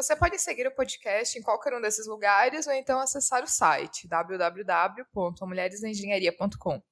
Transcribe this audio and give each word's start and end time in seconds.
Você 0.00 0.16
pode 0.16 0.38
seguir 0.38 0.66
o 0.66 0.74
podcast 0.74 1.38
em 1.38 1.42
qualquer 1.42 1.74
um 1.74 1.80
desses 1.80 2.06
lugares 2.06 2.66
ou 2.66 2.72
então 2.72 2.98
acessar 2.98 3.44
o 3.44 3.46
site 3.46 4.08
www.mulheresengenharia.com. 4.08 6.82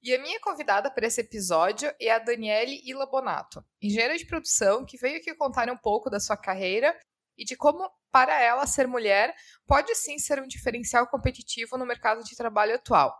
E 0.00 0.14
a 0.14 0.22
minha 0.22 0.38
convidada 0.38 0.88
para 0.88 1.08
esse 1.08 1.22
episódio 1.22 1.92
é 2.00 2.12
a 2.12 2.20
Daniele 2.20 2.80
Ila 2.84 3.04
Bonato, 3.06 3.64
engenheira 3.82 4.16
de 4.16 4.24
produção 4.24 4.84
que 4.84 4.96
veio 4.96 5.16
aqui 5.16 5.34
contar 5.34 5.68
um 5.70 5.76
pouco 5.76 6.08
da 6.08 6.20
sua 6.20 6.36
carreira 6.36 6.96
e 7.36 7.44
de 7.44 7.56
como, 7.56 7.90
para 8.12 8.40
ela, 8.40 8.64
ser 8.64 8.86
mulher 8.86 9.34
pode 9.66 9.92
sim 9.96 10.20
ser 10.20 10.40
um 10.40 10.46
diferencial 10.46 11.08
competitivo 11.08 11.76
no 11.76 11.84
mercado 11.84 12.22
de 12.22 12.36
trabalho 12.36 12.76
atual. 12.76 13.12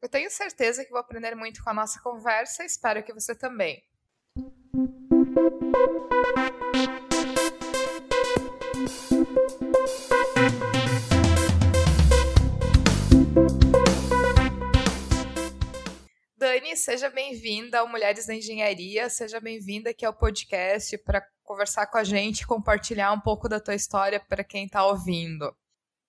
Eu 0.00 0.08
tenho 0.08 0.30
certeza 0.30 0.84
que 0.84 0.92
vou 0.92 1.00
aprender 1.00 1.34
muito 1.34 1.64
com 1.64 1.70
a 1.70 1.74
nossa 1.74 2.00
conversa 2.00 2.62
e 2.62 2.66
espero 2.66 3.02
que 3.02 3.12
você 3.12 3.34
também. 3.34 3.82
Dani, 16.54 16.76
seja 16.76 17.10
bem-vinda 17.10 17.80
ao 17.80 17.88
Mulheres 17.88 18.28
da 18.28 18.34
Engenharia, 18.34 19.10
seja 19.10 19.40
bem-vinda 19.40 19.90
aqui 19.90 20.06
ao 20.06 20.14
podcast 20.14 20.96
para 20.98 21.20
conversar 21.42 21.88
com 21.88 21.98
a 21.98 22.04
gente, 22.04 22.46
compartilhar 22.46 23.12
um 23.12 23.18
pouco 23.18 23.48
da 23.48 23.58
tua 23.58 23.74
história 23.74 24.20
para 24.20 24.44
quem 24.44 24.66
está 24.66 24.86
ouvindo. 24.86 25.52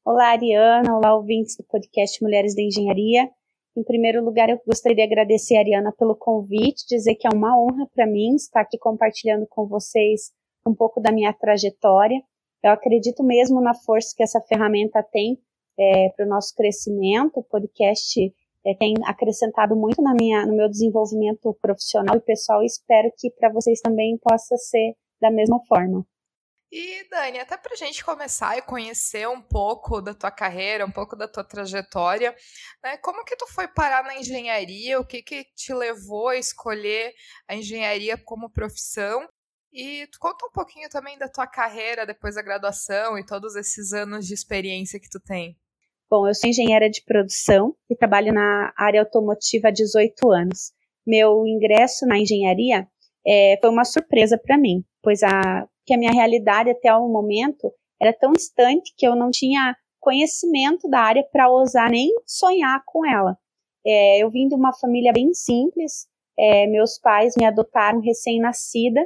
Olá, 0.05 0.27
Ariana, 0.27 0.95
olá, 0.95 1.15
ouvintes 1.15 1.57
do 1.57 1.63
podcast 1.63 2.23
Mulheres 2.23 2.55
da 2.55 2.61
Engenharia. 2.61 3.27
Em 3.75 3.83
primeiro 3.83 4.23
lugar, 4.23 4.47
eu 4.47 4.61
gostaria 4.67 4.95
de 4.95 5.01
agradecer 5.01 5.57
a 5.57 5.61
Ariana 5.61 5.91
pelo 5.97 6.15
convite, 6.15 6.85
dizer 6.87 7.15
que 7.15 7.25
é 7.25 7.31
uma 7.33 7.59
honra 7.59 7.87
para 7.95 8.05
mim 8.05 8.35
estar 8.35 8.61
aqui 8.61 8.77
compartilhando 8.77 9.47
com 9.49 9.65
vocês 9.65 10.31
um 10.63 10.75
pouco 10.75 11.01
da 11.01 11.11
minha 11.11 11.33
trajetória. 11.33 12.21
Eu 12.63 12.69
acredito 12.69 13.23
mesmo 13.23 13.59
na 13.61 13.73
força 13.73 14.13
que 14.15 14.21
essa 14.21 14.39
ferramenta 14.41 15.01
tem 15.01 15.39
é, 15.75 16.09
para 16.09 16.23
o 16.23 16.29
nosso 16.29 16.53
crescimento. 16.53 17.39
O 17.39 17.43
podcast 17.43 18.31
é, 18.65 18.75
tem 18.75 18.95
acrescentado 19.05 19.75
muito 19.75 20.01
na 20.01 20.13
minha, 20.13 20.45
no 20.45 20.55
meu 20.55 20.69
desenvolvimento 20.69 21.55
profissional 21.61 22.17
e 22.17 22.21
pessoal 22.21 22.63
e 22.63 22.65
espero 22.65 23.11
que 23.17 23.29
para 23.31 23.51
vocês 23.51 23.79
também 23.79 24.17
possa 24.17 24.57
ser 24.57 24.95
da 25.21 25.29
mesma 25.29 25.59
forma. 25.67 26.05
E 26.71 27.07
Dani, 27.09 27.39
até 27.39 27.55
para 27.55 27.73
a 27.73 27.77
gente 27.77 28.03
começar 28.03 28.57
e 28.57 28.61
conhecer 28.61 29.29
um 29.29 29.41
pouco 29.41 30.01
da 30.01 30.13
tua 30.13 30.31
carreira, 30.31 30.85
um 30.85 30.91
pouco 30.91 31.15
da 31.15 31.27
tua 31.27 31.43
trajetória, 31.43 32.35
né, 32.83 32.97
como 32.97 33.23
que 33.23 33.35
tu 33.37 33.47
foi 33.47 33.67
parar 33.67 34.03
na 34.03 34.17
engenharia? 34.17 34.99
O 34.99 35.05
que 35.05 35.21
que 35.21 35.45
te 35.55 35.73
levou 35.73 36.29
a 36.29 36.37
escolher 36.37 37.13
a 37.47 37.55
engenharia 37.55 38.17
como 38.17 38.51
profissão? 38.51 39.25
E 39.71 40.07
tu 40.07 40.19
conta 40.19 40.45
um 40.45 40.51
pouquinho 40.51 40.89
também 40.89 41.17
da 41.17 41.29
tua 41.29 41.47
carreira 41.47 42.05
depois 42.05 42.35
da 42.35 42.41
graduação 42.41 43.17
e 43.17 43.25
todos 43.25 43.55
esses 43.55 43.93
anos 43.93 44.25
de 44.25 44.33
experiência 44.33 44.99
que 44.99 45.09
tu 45.09 45.19
tem. 45.19 45.57
Bom, 46.09 46.27
eu 46.27 46.35
sou 46.35 46.49
engenheira 46.49 46.89
de 46.89 47.03
produção 47.03 47.75
e 47.89 47.95
trabalho 47.95 48.33
na 48.33 48.73
área 48.77 49.01
automotiva 49.01 49.69
há 49.69 49.71
18 49.71 50.31
anos. 50.31 50.71
Meu 51.05 51.45
ingresso 51.45 52.05
na 52.05 52.17
engenharia 52.17 52.87
é, 53.25 53.57
foi 53.59 53.69
uma 53.69 53.83
surpresa 53.83 54.37
para 54.37 54.57
mim, 54.57 54.83
pois 55.01 55.23
a, 55.23 55.67
que 55.85 55.93
a 55.93 55.97
minha 55.97 56.11
realidade 56.11 56.69
até 56.69 56.93
o 56.93 57.07
momento 57.07 57.71
era 57.99 58.13
tão 58.13 58.33
distante 58.33 58.93
que 58.97 59.07
eu 59.07 59.15
não 59.15 59.29
tinha 59.31 59.75
conhecimento 59.99 60.87
da 60.89 60.99
área 60.99 61.23
para 61.31 61.49
ousar 61.49 61.89
nem 61.89 62.09
sonhar 62.25 62.81
com 62.85 63.05
ela. 63.05 63.37
É, 63.85 64.19
eu 64.19 64.29
vim 64.29 64.47
de 64.47 64.55
uma 64.55 64.73
família 64.73 65.11
bem 65.11 65.33
simples, 65.33 66.07
é, 66.37 66.67
meus 66.67 66.99
pais 66.99 67.33
me 67.37 67.45
adotaram 67.45 67.99
recém-nascida 67.99 69.01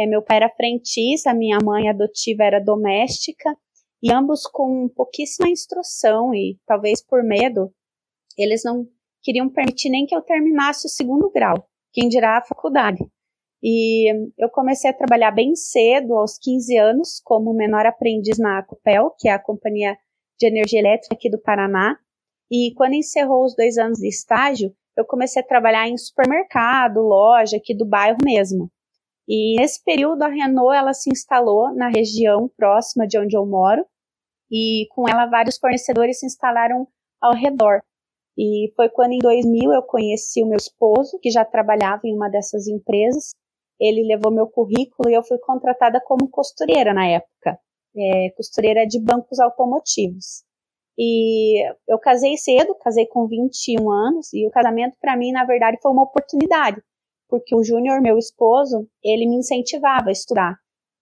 é, 0.00 0.06
meu 0.06 0.22
pai 0.22 0.38
era 0.38 0.48
frentista, 0.48 1.34
minha 1.34 1.58
mãe 1.62 1.88
adotiva 1.88 2.44
era 2.44 2.58
doméstica, 2.58 3.54
e 4.02 4.12
ambos 4.12 4.46
com 4.46 4.88
pouquíssima 4.88 5.48
instrução 5.48 6.34
e 6.34 6.58
talvez 6.66 7.04
por 7.04 7.22
medo, 7.22 7.72
eles 8.36 8.62
não 8.64 8.86
queriam 9.22 9.48
permitir 9.48 9.90
nem 9.90 10.06
que 10.06 10.14
eu 10.14 10.22
terminasse 10.22 10.86
o 10.86 10.90
segundo 10.90 11.30
grau, 11.30 11.68
quem 11.92 12.08
dirá 12.08 12.38
a 12.38 12.44
faculdade. 12.44 13.04
E 13.62 14.10
eu 14.38 14.48
comecei 14.48 14.90
a 14.90 14.96
trabalhar 14.96 15.30
bem 15.30 15.54
cedo, 15.54 16.14
aos 16.14 16.38
15 16.38 16.78
anos, 16.78 17.20
como 17.22 17.52
menor 17.52 17.84
aprendiz 17.84 18.38
na 18.38 18.62
Copel, 18.62 19.14
que 19.18 19.28
é 19.28 19.32
a 19.32 19.38
companhia 19.38 19.96
de 20.38 20.46
energia 20.46 20.80
elétrica 20.80 21.14
aqui 21.14 21.28
do 21.28 21.38
Paraná. 21.38 21.98
E 22.50 22.72
quando 22.74 22.94
encerrou 22.94 23.44
os 23.44 23.54
dois 23.54 23.76
anos 23.76 23.98
de 23.98 24.08
estágio, 24.08 24.74
eu 24.96 25.04
comecei 25.04 25.42
a 25.42 25.46
trabalhar 25.46 25.86
em 25.88 25.96
supermercado, 25.98 27.00
loja 27.00 27.58
aqui 27.58 27.76
do 27.76 27.86
bairro 27.86 28.18
mesmo. 28.24 28.70
E 29.32 29.54
nesse 29.60 29.80
período 29.84 30.24
a 30.24 30.28
Renault 30.28 30.76
ela 30.76 30.92
se 30.92 31.08
instalou 31.08 31.72
na 31.72 31.88
região 31.88 32.50
próxima 32.56 33.06
de 33.06 33.16
onde 33.16 33.36
eu 33.36 33.46
moro 33.46 33.86
e 34.50 34.88
com 34.90 35.08
ela 35.08 35.26
vários 35.26 35.56
fornecedores 35.56 36.18
se 36.18 36.26
instalaram 36.26 36.88
ao 37.20 37.32
redor. 37.32 37.80
E 38.36 38.72
foi 38.74 38.88
quando 38.88 39.12
em 39.12 39.20
2000 39.20 39.72
eu 39.72 39.82
conheci 39.84 40.42
o 40.42 40.46
meu 40.46 40.56
esposo, 40.56 41.16
que 41.22 41.30
já 41.30 41.44
trabalhava 41.44 42.00
em 42.06 42.12
uma 42.12 42.28
dessas 42.28 42.66
empresas. 42.66 43.30
Ele 43.78 44.02
levou 44.02 44.32
meu 44.32 44.48
currículo 44.48 45.08
e 45.08 45.14
eu 45.14 45.22
fui 45.22 45.38
contratada 45.38 46.00
como 46.04 46.28
costureira 46.28 46.92
na 46.92 47.06
época, 47.06 47.56
é, 47.96 48.30
costureira 48.30 48.84
de 48.84 49.00
bancos 49.00 49.38
automotivos. 49.38 50.42
E 50.98 51.62
eu 51.86 52.00
casei 52.00 52.36
cedo, 52.36 52.74
casei 52.82 53.06
com 53.06 53.28
21 53.28 53.90
anos, 53.90 54.32
e 54.34 54.44
o 54.46 54.50
casamento 54.50 54.96
para 55.00 55.16
mim, 55.16 55.32
na 55.32 55.44
verdade, 55.44 55.78
foi 55.80 55.92
uma 55.92 56.02
oportunidade, 56.02 56.82
porque 57.30 57.54
o 57.54 57.62
Júnior, 57.62 58.02
meu 58.02 58.18
esposo, 58.18 58.88
ele 59.02 59.26
me 59.26 59.36
incentivava 59.36 60.08
a 60.08 60.12
estudar. 60.12 60.56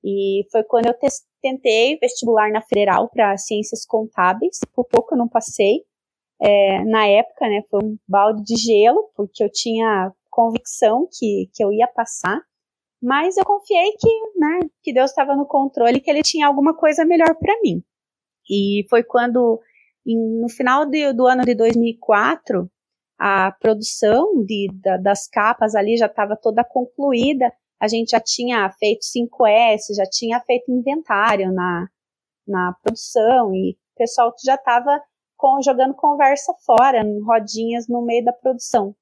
E 0.05 0.47
foi 0.53 0.63
quando 0.63 0.87
eu 0.87 0.95
tentei 1.43 1.99
vestibular 1.99 2.51
na 2.53 2.63
Federal 2.63 3.09
para 3.09 3.37
Ciências 3.37 3.85
Contábeis, 3.85 4.61
por 4.75 4.85
pouco 4.85 5.15
eu 5.15 5.19
não 5.19 5.29
passei. 5.29 5.83
É, 6.41 6.85
na 6.85 7.07
época, 7.07 7.49
né, 7.49 7.63
foi 7.69 7.81
um 7.83 7.97
balde 8.07 8.45
de 8.45 8.57
gelo, 8.57 9.11
porque 9.17 9.43
eu 9.43 9.51
tinha 9.51 10.13
convicção 10.31 11.09
que, 11.11 11.51
que 11.53 11.65
eu 11.65 11.73
ia 11.73 11.89
passar, 11.89 12.41
mas 13.03 13.37
eu 13.37 13.45
confiei 13.45 13.93
que, 13.99 14.09
né, 14.37 14.61
que 14.83 14.93
Deus 14.93 15.11
estava 15.11 15.35
no 15.35 15.47
controle, 15.47 16.01
que 16.01 16.11
Ele 16.11 16.23
tinha 16.23 16.47
alguma 16.47 16.77
coisa 16.77 17.05
melhor 17.05 17.35
para 17.35 17.61
mim. 17.61 17.83
E 18.49 18.87
foi 18.89 19.03
quando, 19.03 19.61
em, 20.07 20.41
no 20.41 20.49
final 20.49 20.87
de, 20.87 21.13
do 21.13 21.27
ano 21.27 21.45
de 21.45 21.55
2004, 21.55 22.71
a 23.19 23.51
produção 23.53 24.45
de, 24.45 24.71
da, 24.81 24.97
das 24.97 25.27
capas 25.29 25.75
ali 25.75 25.97
já 25.97 26.07
estava 26.07 26.37
toda 26.37 26.63
concluída. 26.63 27.53
A 27.81 27.89
gente 27.89 28.11
já 28.11 28.21
tinha 28.21 28.71
feito 28.71 29.01
5S, 29.01 29.97
já 29.97 30.05
tinha 30.05 30.41
feito 30.41 30.71
inventário 30.71 31.53
na, 31.53 31.89
na 32.47 32.75
produção 32.83 33.55
e 33.55 33.73
o 33.73 33.99
pessoal 33.99 34.33
já 34.45 34.55
estava 34.55 35.03
jogando 35.65 35.95
conversa 35.95 36.53
fora, 36.65 37.03
rodinhas 37.25 37.89
no 37.89 38.03
meio 38.03 38.25
da 38.25 38.33
produção. 38.33 38.95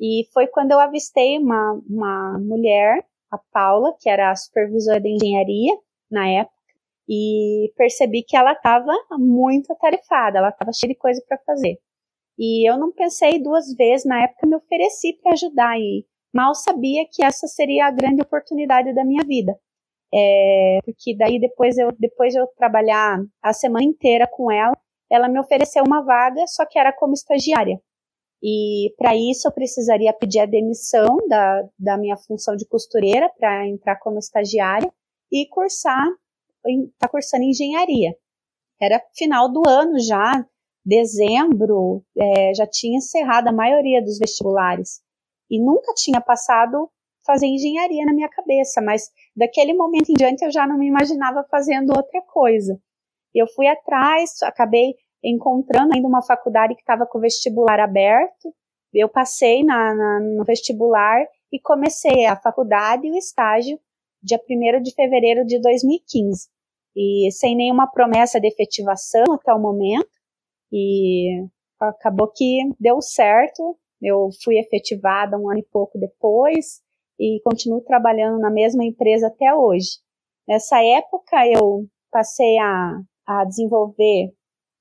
E 0.00 0.28
foi 0.32 0.46
quando 0.46 0.72
eu 0.72 0.80
avistei 0.80 1.38
uma, 1.38 1.80
uma 1.88 2.38
mulher, 2.38 3.04
a 3.30 3.38
Paula, 3.38 3.94
que 3.98 4.08
era 4.08 4.30
a 4.30 4.36
supervisora 4.36 5.00
de 5.00 5.08
engenharia 5.08 5.76
na 6.10 6.28
época, 6.28 6.56
e 7.08 7.72
percebi 7.76 8.22
que 8.22 8.36
ela 8.36 8.52
estava 8.52 8.92
muito 9.18 9.72
atarefada, 9.72 10.38
ela 10.38 10.48
estava 10.48 10.72
cheia 10.72 10.92
de 10.92 10.98
coisa 10.98 11.22
para 11.28 11.38
fazer. 11.38 11.78
E 12.38 12.68
eu 12.68 12.78
não 12.78 12.92
pensei 12.92 13.42
duas 13.42 13.72
vezes, 13.74 14.06
na 14.06 14.22
época 14.24 14.46
me 14.46 14.56
ofereci 14.56 15.14
para 15.22 15.32
ajudar 15.32 15.78
e 15.78 16.04
mal 16.34 16.54
sabia 16.54 17.06
que 17.10 17.24
essa 17.24 17.46
seria 17.46 17.86
a 17.86 17.90
grande 17.90 18.20
oportunidade 18.22 18.94
da 18.94 19.04
minha 19.04 19.24
vida. 19.24 19.58
É, 20.14 20.78
porque 20.84 21.16
daí 21.16 21.40
depois 21.40 21.76
eu 21.78 21.90
depois 21.98 22.32
de 22.32 22.40
eu 22.40 22.46
trabalhar 22.56 23.18
a 23.42 23.52
semana 23.52 23.84
inteira 23.84 24.26
com 24.30 24.50
ela, 24.50 24.76
ela 25.10 25.28
me 25.28 25.40
ofereceu 25.40 25.82
uma 25.84 26.02
vaga, 26.02 26.46
só 26.46 26.64
que 26.66 26.78
era 26.78 26.92
como 26.92 27.14
estagiária. 27.14 27.80
E 28.42 28.94
para 28.98 29.16
isso 29.16 29.48
eu 29.48 29.52
precisaria 29.52 30.12
pedir 30.12 30.40
a 30.40 30.46
demissão 30.46 31.16
da, 31.28 31.62
da 31.78 31.96
minha 31.96 32.16
função 32.16 32.54
de 32.54 32.66
costureira 32.66 33.30
para 33.38 33.66
entrar 33.66 33.96
como 33.96 34.18
estagiária 34.18 34.92
e 35.32 35.46
cursar, 35.48 36.06
tá 36.98 37.08
cursando 37.08 37.44
engenharia. 37.44 38.14
Era 38.80 39.02
final 39.16 39.50
do 39.50 39.62
ano 39.66 39.98
já, 39.98 40.44
dezembro, 40.86 42.04
é, 42.16 42.54
já 42.54 42.66
tinha 42.66 42.98
encerrado 42.98 43.48
a 43.48 43.52
maioria 43.52 44.00
dos 44.00 44.18
vestibulares. 44.18 45.00
E 45.50 45.60
nunca 45.60 45.92
tinha 45.94 46.20
passado 46.20 46.88
fazer 47.26 47.46
engenharia 47.46 48.06
na 48.06 48.14
minha 48.14 48.28
cabeça, 48.28 48.80
mas 48.80 49.10
daquele 49.34 49.74
momento 49.74 50.10
em 50.10 50.14
diante 50.14 50.44
eu 50.44 50.50
já 50.52 50.64
não 50.64 50.78
me 50.78 50.86
imaginava 50.86 51.44
fazendo 51.50 51.90
outra 51.90 52.22
coisa. 52.22 52.78
Eu 53.34 53.48
fui 53.48 53.66
atrás, 53.66 54.40
acabei 54.44 54.94
encontrando 55.22 55.92
ainda 55.92 56.06
uma 56.06 56.22
faculdade 56.22 56.76
que 56.76 56.82
estava 56.82 57.04
com 57.04 57.18
o 57.18 57.20
vestibular 57.20 57.80
aberto. 57.80 58.54
Eu 58.94 59.08
passei 59.08 59.64
na, 59.64 59.92
na, 59.92 60.20
no 60.20 60.44
vestibular 60.44 61.20
e 61.52 61.60
comecei 61.60 62.26
a 62.26 62.36
faculdade 62.36 63.08
e 63.08 63.10
o 63.10 63.16
estágio 63.16 63.78
dia 64.22 64.40
1 64.48 64.82
de 64.82 64.94
fevereiro 64.94 65.44
de 65.44 65.60
2015. 65.60 66.48
E 66.96 67.30
sem 67.32 67.56
nenhuma 67.56 67.90
promessa 67.90 68.40
de 68.40 68.48
efetivação 68.48 69.24
até 69.34 69.52
o 69.52 69.60
momento. 69.60 70.15
E 70.78 71.48
acabou 71.80 72.28
que 72.28 72.68
deu 72.78 73.00
certo. 73.00 73.78
Eu 74.02 74.28
fui 74.44 74.58
efetivada 74.58 75.38
um 75.38 75.48
ano 75.50 75.60
e 75.60 75.66
pouco 75.72 75.98
depois 75.98 76.82
e 77.18 77.40
continuo 77.42 77.80
trabalhando 77.80 78.38
na 78.38 78.50
mesma 78.50 78.84
empresa 78.84 79.28
até 79.28 79.54
hoje. 79.54 79.88
Nessa 80.46 80.82
época 80.84 81.46
eu 81.46 81.86
passei 82.12 82.58
a, 82.58 83.00
a 83.26 83.44
desenvolver 83.46 84.34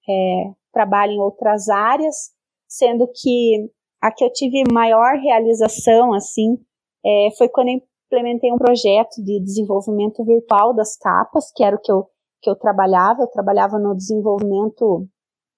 é, 0.07 0.51
trabalho 0.74 1.13
em 1.13 1.19
outras 1.21 1.69
áreas, 1.69 2.31
sendo 2.68 3.07
que 3.07 3.71
a 4.01 4.12
que 4.12 4.25
eu 4.25 4.31
tive 4.33 4.63
maior 4.71 5.18
realização 5.18 6.13
assim 6.13 6.57
é, 7.06 7.30
foi 7.38 7.47
quando 7.47 7.69
eu 7.69 7.80
implementei 8.07 8.51
um 8.51 8.57
projeto 8.57 9.24
de 9.24 9.42
desenvolvimento 9.42 10.25
virtual 10.25 10.74
das 10.74 10.97
capas, 10.97 11.51
que 11.56 11.63
era 11.63 11.75
o 11.75 11.80
que 11.80 11.92
eu, 11.92 12.06
que 12.42 12.50
eu 12.50 12.56
trabalhava. 12.56 13.21
Eu 13.21 13.27
trabalhava 13.27 13.80
no 13.80 13.95
desenvolvimento 13.95 15.07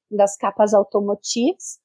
das 0.09 0.38
capas 0.38 0.74
automotivas 0.74 1.80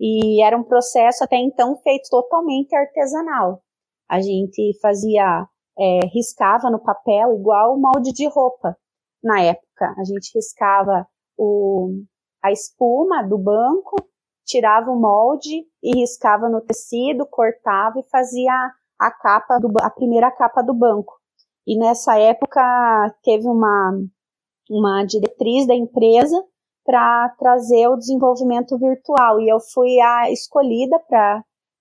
e 0.00 0.42
era 0.42 0.56
um 0.56 0.64
processo 0.64 1.24
até 1.24 1.36
então 1.36 1.76
feito 1.76 2.08
totalmente 2.10 2.74
artesanal. 2.74 3.62
A 4.08 4.20
gente 4.20 4.78
fazia, 4.80 5.46
é, 5.78 6.06
riscava 6.12 6.70
no 6.70 6.78
papel 6.78 7.34
igual 7.34 7.74
o 7.74 7.80
molde 7.80 8.12
de 8.12 8.28
roupa 8.28 8.76
na 9.22 9.40
época. 9.40 9.94
A 9.98 10.04
gente 10.04 10.30
riscava 10.34 11.06
o, 11.38 12.02
a 12.42 12.50
espuma 12.52 13.22
do 13.22 13.38
banco, 13.38 13.96
tirava 14.44 14.90
o 14.90 15.00
molde 15.00 15.64
e 15.82 16.00
riscava 16.00 16.48
no 16.48 16.60
tecido, 16.60 17.26
cortava 17.26 17.98
e 17.98 18.08
fazia 18.10 18.52
a 18.98 19.10
capa 19.10 19.58
do, 19.58 19.72
a 19.80 19.90
primeira 19.90 20.30
capa 20.30 20.62
do 20.62 20.74
banco. 20.74 21.14
E 21.66 21.78
nessa 21.78 22.18
época 22.18 22.60
teve 23.22 23.48
uma, 23.48 23.98
uma 24.70 25.04
diretriz 25.04 25.66
da 25.66 25.74
empresa 25.74 26.44
para 26.84 27.30
trazer 27.38 27.88
o 27.88 27.96
desenvolvimento 27.96 28.78
virtual 28.78 29.40
e 29.40 29.48
eu 29.48 29.58
fui 29.58 29.98
a 30.00 30.30
escolhida 30.30 31.00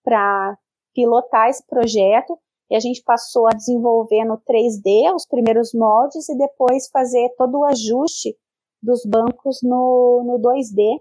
para 0.03 0.57
pilotar 0.93 1.49
esse 1.49 1.65
projeto 1.67 2.37
e 2.69 2.75
a 2.75 2.79
gente 2.79 3.03
passou 3.03 3.47
a 3.47 3.51
desenvolver 3.51 4.23
no 4.23 4.37
3D 4.37 5.13
os 5.13 5.27
primeiros 5.27 5.73
moldes 5.73 6.29
e 6.29 6.37
depois 6.37 6.89
fazer 6.89 7.29
todo 7.37 7.59
o 7.59 7.65
ajuste 7.65 8.35
dos 8.81 9.05
bancos 9.05 9.59
no, 9.61 10.23
no 10.25 10.39
2D. 10.39 10.99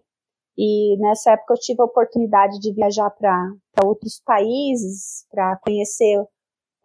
E 0.59 0.97
nessa 0.99 1.33
época 1.33 1.55
eu 1.55 1.59
tive 1.59 1.81
a 1.81 1.87
oportunidade 1.87 2.59
de 2.59 2.73
viajar 2.73 3.11
para 3.11 3.55
outros 3.85 4.21
países, 4.25 5.27
para 5.31 5.57
conhecer 5.59 6.23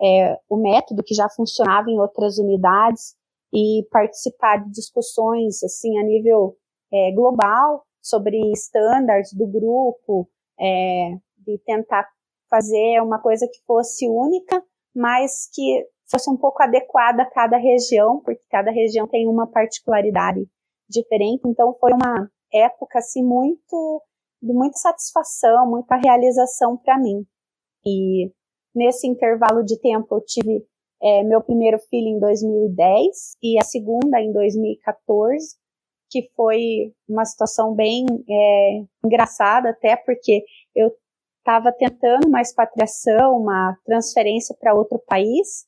é, 0.02 0.40
o 0.50 0.58
método 0.58 1.04
que 1.04 1.14
já 1.14 1.28
funcionava 1.30 1.90
em 1.90 2.00
outras 2.00 2.38
unidades 2.38 3.16
e 3.54 3.86
participar 3.92 4.64
de 4.64 4.72
discussões 4.72 5.64
assim 5.64 5.98
a 6.00 6.04
nível 6.04 6.56
é, 6.92 7.12
global 7.12 7.84
sobre 8.02 8.40
estándares 8.52 9.34
do 9.34 9.48
grupo, 9.48 10.30
é, 10.60 11.18
de 11.38 11.58
tentar 11.66 12.08
fazer 12.50 13.02
uma 13.02 13.20
coisa 13.20 13.48
que 13.48 13.62
fosse 13.66 14.08
única, 14.08 14.64
mas 14.96 15.50
que 15.54 15.86
fosse 16.10 16.30
um 16.30 16.38
pouco 16.38 16.64
adequada 16.64 17.24
a 17.24 17.30
cada 17.30 17.58
região, 17.58 18.22
porque 18.22 18.42
cada 18.50 18.72
região 18.72 19.08
tem 19.08 19.28
uma 19.28 19.46
particularidade 19.46 20.48
diferente. 20.90 21.42
Então 21.46 21.76
foi 21.80 21.92
uma 21.92 22.30
época 22.54 23.00
assim 23.00 23.24
muito 23.24 24.02
de 24.42 24.54
muita 24.54 24.78
satisfação, 24.78 25.70
muita 25.70 25.96
realização 25.96 26.78
para 26.78 26.98
mim. 26.98 27.26
E 27.86 28.32
nesse 28.74 29.08
intervalo 29.08 29.64
de 29.64 29.80
tempo 29.80 30.16
eu 30.16 30.22
tive 30.22 30.66
é, 31.02 31.24
meu 31.24 31.42
primeiro 31.42 31.78
filho 31.90 32.08
em 32.08 32.20
2010 32.20 33.38
e 33.44 33.60
a 33.60 33.64
segunda 33.64 34.20
em 34.20 34.32
2014, 34.32 35.56
que 36.10 36.30
foi 36.36 36.94
uma 37.08 37.26
situação 37.26 37.74
bem 37.74 38.06
é, 38.30 38.82
engraçada 39.04 39.70
até 39.70 39.96
porque 39.96 40.44
eu 40.76 40.92
estava 41.40 41.72
tentando 41.72 42.28
uma 42.28 42.42
expatriação, 42.42 43.38
uma 43.38 43.78
transferência 43.86 44.56
para 44.60 44.74
outro 44.74 45.00
país 45.08 45.66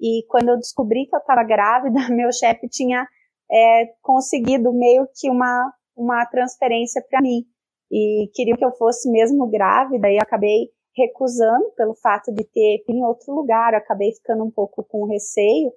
e 0.00 0.24
quando 0.28 0.50
eu 0.50 0.56
descobri 0.56 1.06
que 1.06 1.14
eu 1.14 1.20
estava 1.20 1.42
grávida, 1.42 1.98
meu 2.10 2.32
chefe 2.32 2.68
tinha 2.68 3.06
é, 3.50 3.86
conseguido 4.02 4.72
meio 4.72 5.08
que 5.14 5.30
uma 5.30 5.72
uma 5.96 6.26
transferência 6.26 7.02
para 7.08 7.22
mim 7.22 7.42
e 7.90 8.30
queriam 8.34 8.56
que 8.56 8.64
eu 8.64 8.72
fosse 8.72 9.10
mesmo 9.10 9.46
grávida 9.48 10.10
e 10.10 10.18
acabei 10.18 10.68
recusando 10.94 11.70
pelo 11.76 11.94
fato 11.94 12.32
de 12.32 12.44
ter 12.44 12.84
em 12.88 13.02
outro 13.04 13.34
lugar, 13.34 13.74
acabei 13.74 14.12
ficando 14.12 14.44
um 14.44 14.50
pouco 14.50 14.84
com 14.84 15.06
receio 15.06 15.72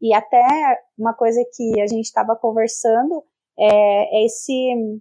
e 0.00 0.14
até 0.14 0.42
uma 0.98 1.12
coisa 1.12 1.40
que 1.54 1.80
a 1.80 1.86
gente 1.86 2.06
estava 2.06 2.34
conversando 2.36 3.22
é, 3.60 4.22
é 4.22 4.24
esse 4.24 5.00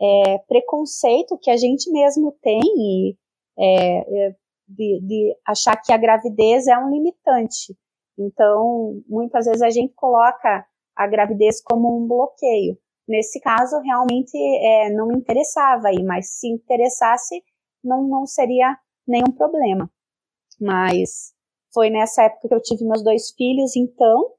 é, 0.00 0.38
preconceito 0.48 1.38
que 1.40 1.50
a 1.50 1.56
gente 1.56 1.90
mesmo 1.90 2.32
tem 2.42 2.60
e, 2.60 3.16
é, 3.58 4.28
é, 4.28 4.34
de, 4.66 5.00
de 5.02 5.36
achar 5.46 5.76
que 5.76 5.92
a 5.92 5.98
gravidez 5.98 6.66
é 6.66 6.78
um 6.78 6.90
limitante. 6.90 7.76
Então, 8.18 9.02
muitas 9.08 9.46
vezes 9.46 9.62
a 9.62 9.70
gente 9.70 9.92
coloca 9.94 10.66
a 10.96 11.06
gravidez 11.06 11.62
como 11.62 11.96
um 11.96 12.06
bloqueio. 12.06 12.78
Nesse 13.08 13.40
caso, 13.40 13.80
realmente 13.80 14.36
é, 14.36 14.90
não 14.90 15.08
me 15.08 15.16
interessava 15.16 15.88
aí, 15.88 16.02
mas 16.02 16.38
se 16.38 16.48
interessasse, 16.48 17.42
não, 17.82 18.06
não 18.06 18.26
seria 18.26 18.76
nenhum 19.06 19.32
problema. 19.32 19.90
Mas 20.60 21.32
foi 21.72 21.90
nessa 21.90 22.24
época 22.24 22.48
que 22.48 22.54
eu 22.54 22.62
tive 22.62 22.84
meus 22.84 23.02
dois 23.02 23.30
filhos, 23.32 23.74
então, 23.76 24.32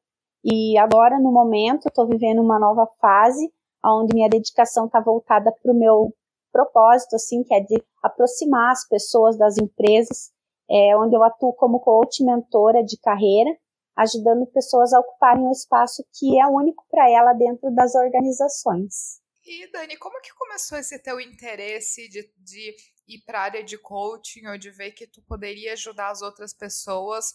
e 0.44 0.78
agora, 0.78 1.20
no 1.20 1.32
momento, 1.32 1.88
estou 1.88 2.08
vivendo 2.08 2.42
uma 2.42 2.60
nova 2.60 2.88
fase, 3.00 3.52
onde 3.86 4.14
minha 4.14 4.30
dedicação 4.30 4.86
está 4.86 5.00
voltada 5.00 5.52
para 5.52 5.72
o 5.72 5.78
meu 5.78 6.14
propósito, 6.52 7.16
assim, 7.16 7.44
que 7.44 7.54
é 7.54 7.60
de 7.60 7.82
aproximar 8.04 8.72
as 8.72 8.88
pessoas 8.88 9.38
das 9.38 9.58
empresas, 9.58 10.32
é, 10.70 10.98
onde 10.98 11.16
eu 11.16 11.24
atuo 11.24 11.54
como 11.54 11.80
coach 11.80 12.24
mentora 12.24 12.84
de 12.84 12.98
carreira, 13.00 13.52
ajudando 13.98 14.46
pessoas 14.48 14.94
a 14.94 15.00
ocuparem 15.00 15.44
um 15.44 15.52
espaço 15.52 16.04
que 16.14 16.40
é 16.40 16.48
único 16.48 16.84
para 16.90 17.10
ela 17.10 17.34
dentro 17.34 17.74
das 17.74 17.94
organizações. 17.94 19.22
E 19.44 19.70
Dani, 19.72 19.98
como 19.98 20.22
que 20.22 20.34
começou 20.36 20.78
esse 20.78 21.00
teu 21.00 21.20
interesse 21.20 22.08
de, 22.08 22.32
de 22.38 22.76
ir 23.08 23.24
para 23.26 23.40
a 23.40 23.44
área 23.44 23.64
de 23.64 23.78
coaching 23.78 24.46
ou 24.48 24.58
de 24.58 24.70
ver 24.70 24.92
que 24.92 25.08
tu 25.08 25.22
poderia 25.24 25.74
ajudar 25.74 26.12
as 26.12 26.22
outras 26.22 26.54
pessoas 26.54 27.34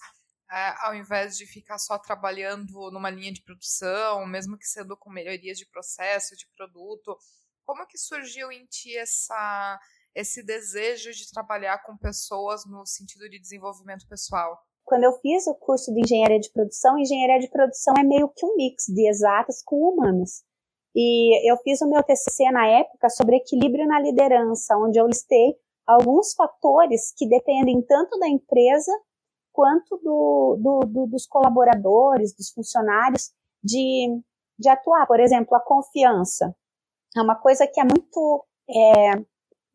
é, 0.50 0.86
ao 0.86 0.94
invés 0.94 1.36
de 1.36 1.46
ficar 1.46 1.78
só 1.78 1.98
trabalhando 1.98 2.90
numa 2.90 3.10
linha 3.10 3.32
de 3.32 3.42
produção, 3.42 4.26
mesmo 4.26 4.58
que 4.58 4.66
sendo 4.66 4.96
com 4.96 5.10
melhorias 5.10 5.58
de 5.58 5.66
processo, 5.66 6.36
de 6.36 6.46
produto? 6.56 7.16
Como 7.64 7.86
que 7.86 7.98
surgiu 7.98 8.52
em 8.52 8.64
ti 8.66 8.96
essa, 8.96 9.80
esse 10.14 10.42
desejo 10.42 11.10
de 11.12 11.30
trabalhar 11.30 11.82
com 11.84 11.96
pessoas 11.96 12.64
no 12.64 12.86
sentido 12.86 13.28
de 13.28 13.40
desenvolvimento 13.40 14.06
pessoal? 14.08 14.56
quando 14.86 15.02
eu 15.02 15.12
fiz 15.14 15.46
o 15.48 15.54
curso 15.54 15.92
de 15.92 16.00
engenharia 16.00 16.38
de 16.38 16.50
produção, 16.52 16.96
engenharia 16.96 17.40
de 17.40 17.50
produção 17.50 17.92
é 17.98 18.04
meio 18.04 18.28
que 18.28 18.46
um 18.46 18.54
mix 18.56 18.84
de 18.86 19.08
exatas 19.08 19.60
com 19.62 19.76
humanas. 19.76 20.44
E 20.94 21.50
eu 21.50 21.56
fiz 21.58 21.82
o 21.82 21.90
meu 21.90 22.02
TCC 22.02 22.50
na 22.52 22.66
época 22.68 23.10
sobre 23.10 23.36
equilíbrio 23.36 23.86
na 23.86 24.00
liderança, 24.00 24.76
onde 24.78 24.98
eu 24.98 25.06
listei 25.06 25.56
alguns 25.86 26.32
fatores 26.34 27.12
que 27.16 27.28
dependem 27.28 27.82
tanto 27.82 28.16
da 28.18 28.28
empresa 28.28 28.92
quanto 29.56 29.96
do, 30.04 30.58
do, 30.60 30.80
do, 30.80 31.06
dos 31.06 31.26
colaboradores, 31.26 32.36
dos 32.36 32.50
funcionários, 32.50 33.30
de, 33.64 34.20
de 34.58 34.68
atuar. 34.68 35.06
Por 35.06 35.18
exemplo, 35.18 35.56
a 35.56 35.60
confiança. 35.60 36.54
É 37.16 37.22
uma 37.22 37.34
coisa 37.34 37.66
que 37.66 37.80
é 37.80 37.84
muito, 37.84 38.44
é, 38.68 39.24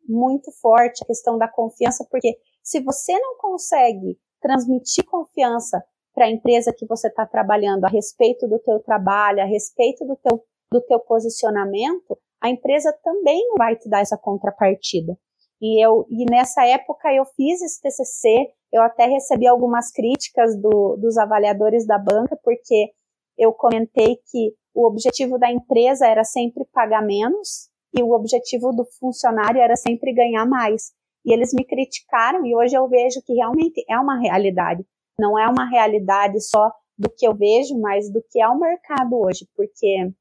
muito 0.08 0.52
forte, 0.62 1.04
a 1.04 1.08
questão 1.08 1.36
da 1.36 1.48
confiança, 1.48 2.06
porque 2.12 2.38
se 2.62 2.80
você 2.80 3.18
não 3.20 3.36
consegue 3.40 4.20
transmitir 4.40 5.04
confiança 5.04 5.84
para 6.14 6.26
a 6.26 6.30
empresa 6.30 6.72
que 6.78 6.86
você 6.86 7.08
está 7.08 7.26
trabalhando 7.26 7.86
a 7.86 7.90
respeito 7.90 8.48
do 8.48 8.60
teu 8.60 8.80
trabalho, 8.82 9.42
a 9.42 9.46
respeito 9.46 10.06
do 10.06 10.16
teu, 10.16 10.44
do 10.72 10.82
teu 10.82 11.00
posicionamento, 11.00 12.20
a 12.40 12.50
empresa 12.52 12.96
também 13.04 13.48
não 13.48 13.56
vai 13.56 13.76
te 13.76 13.90
dar 13.90 14.02
essa 14.02 14.18
contrapartida. 14.18 15.18
E 15.62 15.84
eu 15.84 16.06
e 16.10 16.26
nessa 16.26 16.66
época 16.66 17.14
eu 17.14 17.24
fiz 17.26 17.62
esse 17.62 17.80
TCC, 17.82 18.52
eu 18.74 18.82
até 18.82 19.06
recebi 19.06 19.48
algumas 19.48 19.92
críticas 19.92 20.60
do, 20.60 20.98
dos 20.98 21.18
avaliadores 21.18 21.86
da 21.86 22.00
banca 22.00 22.38
porque 22.44 22.92
eu 23.38 23.54
comentei 23.54 24.18
que 24.32 24.54
o 24.74 24.88
objetivo 24.88 25.38
da 25.38 25.52
empresa 25.52 26.08
era 26.08 26.24
sempre 26.24 26.66
pagar 26.74 27.06
menos 27.06 27.70
e 27.94 28.02
o 28.02 28.12
objetivo 28.12 28.72
do 28.72 28.86
funcionário 29.00 29.62
era 29.62 29.76
sempre 29.76 30.14
ganhar 30.14 30.46
mais. 30.46 30.92
E 31.26 31.34
eles 31.34 31.54
me 31.54 31.64
criticaram 31.64 32.46
e 32.46 32.56
hoje 32.56 32.76
eu 32.76 32.88
vejo 32.88 33.22
que 33.22 33.34
realmente 33.34 33.84
é 33.88 34.00
uma 34.00 34.20
realidade. 34.20 34.84
Não 35.20 35.38
é 35.38 35.48
uma 35.48 35.70
realidade 35.70 36.42
só 36.42 36.72
do 36.98 37.10
que 37.10 37.28
eu 37.28 37.36
vejo, 37.36 37.80
mas 37.80 38.12
do 38.12 38.24
que 38.32 38.42
é 38.42 38.48
o 38.48 38.60
mercado 38.60 39.20
hoje, 39.20 39.48
porque 39.56 40.12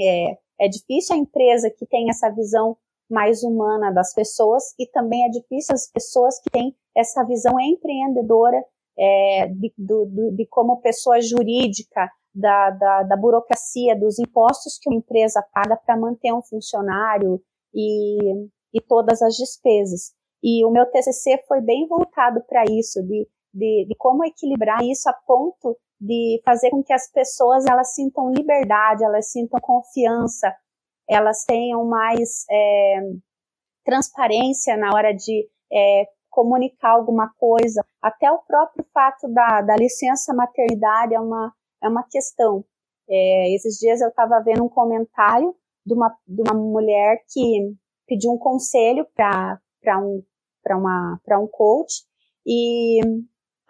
é, 0.00 0.36
É 0.60 0.68
difícil 0.68 1.16
a 1.16 1.18
empresa 1.18 1.70
que 1.70 1.86
tem 1.86 2.08
essa 2.10 2.30
visão 2.30 2.76
mais 3.10 3.42
humana 3.42 3.92
das 3.92 4.14
pessoas 4.14 4.74
e 4.78 4.86
também 4.90 5.24
é 5.24 5.28
difícil 5.28 5.74
as 5.74 5.90
pessoas 5.90 6.40
que 6.40 6.50
têm 6.50 6.74
essa 6.96 7.24
visão 7.24 7.58
empreendedora 7.60 8.62
é, 8.98 9.48
de, 9.48 9.72
do, 9.76 10.30
de 10.34 10.46
como 10.46 10.80
pessoa 10.80 11.20
jurídica, 11.20 12.08
da, 12.34 12.70
da, 12.70 13.02
da, 13.04 13.16
burocracia, 13.16 13.98
dos 13.98 14.18
impostos 14.18 14.78
que 14.80 14.90
uma 14.90 14.98
empresa 14.98 15.44
paga 15.52 15.76
para 15.76 15.96
manter 15.96 16.32
um 16.32 16.42
funcionário 16.42 17.40
e, 17.72 18.18
e 18.72 18.80
todas 18.88 19.22
as 19.22 19.36
despesas. 19.36 20.12
E 20.42 20.64
o 20.64 20.70
meu 20.70 20.84
TCC 20.86 21.44
foi 21.46 21.60
bem 21.60 21.86
voltado 21.86 22.42
para 22.48 22.64
isso, 22.64 23.00
de, 23.02 23.28
de, 23.52 23.86
de, 23.88 23.94
como 23.96 24.24
equilibrar 24.24 24.82
isso 24.82 25.08
a 25.08 25.12
ponto 25.12 25.76
de 26.00 26.40
fazer 26.44 26.70
com 26.70 26.82
que 26.82 26.92
as 26.92 27.10
pessoas 27.10 27.64
elas 27.66 27.94
sintam 27.94 28.30
liberdade, 28.30 29.04
elas 29.04 29.30
sintam 29.30 29.60
confiança, 29.60 30.52
elas 31.08 31.44
tenham 31.44 31.84
mais 31.84 32.44
é, 32.50 33.00
transparência 33.84 34.76
na 34.76 34.94
hora 34.94 35.12
de 35.12 35.48
é, 35.72 36.06
comunicar 36.30 36.92
alguma 36.92 37.30
coisa. 37.38 37.84
Até 38.02 38.30
o 38.30 38.38
próprio 38.38 38.84
fato 38.92 39.28
da, 39.32 39.62
da 39.62 39.76
licença 39.76 40.34
maternidade 40.34 41.14
é 41.14 41.20
uma, 41.20 41.52
é 41.82 41.88
uma 41.88 42.04
questão. 42.10 42.64
É, 43.08 43.54
esses 43.54 43.76
dias 43.78 44.00
eu 44.00 44.08
estava 44.08 44.42
vendo 44.42 44.64
um 44.64 44.68
comentário 44.68 45.54
de 45.86 45.94
uma, 45.94 46.14
de 46.26 46.42
uma 46.42 46.54
mulher 46.54 47.18
que 47.30 47.74
pediu 48.06 48.32
um 48.32 48.38
conselho 48.38 49.06
para 49.14 49.60
um, 49.98 50.22
uma, 50.70 51.20
um 51.38 51.46
coach 51.46 52.02
e 52.46 53.00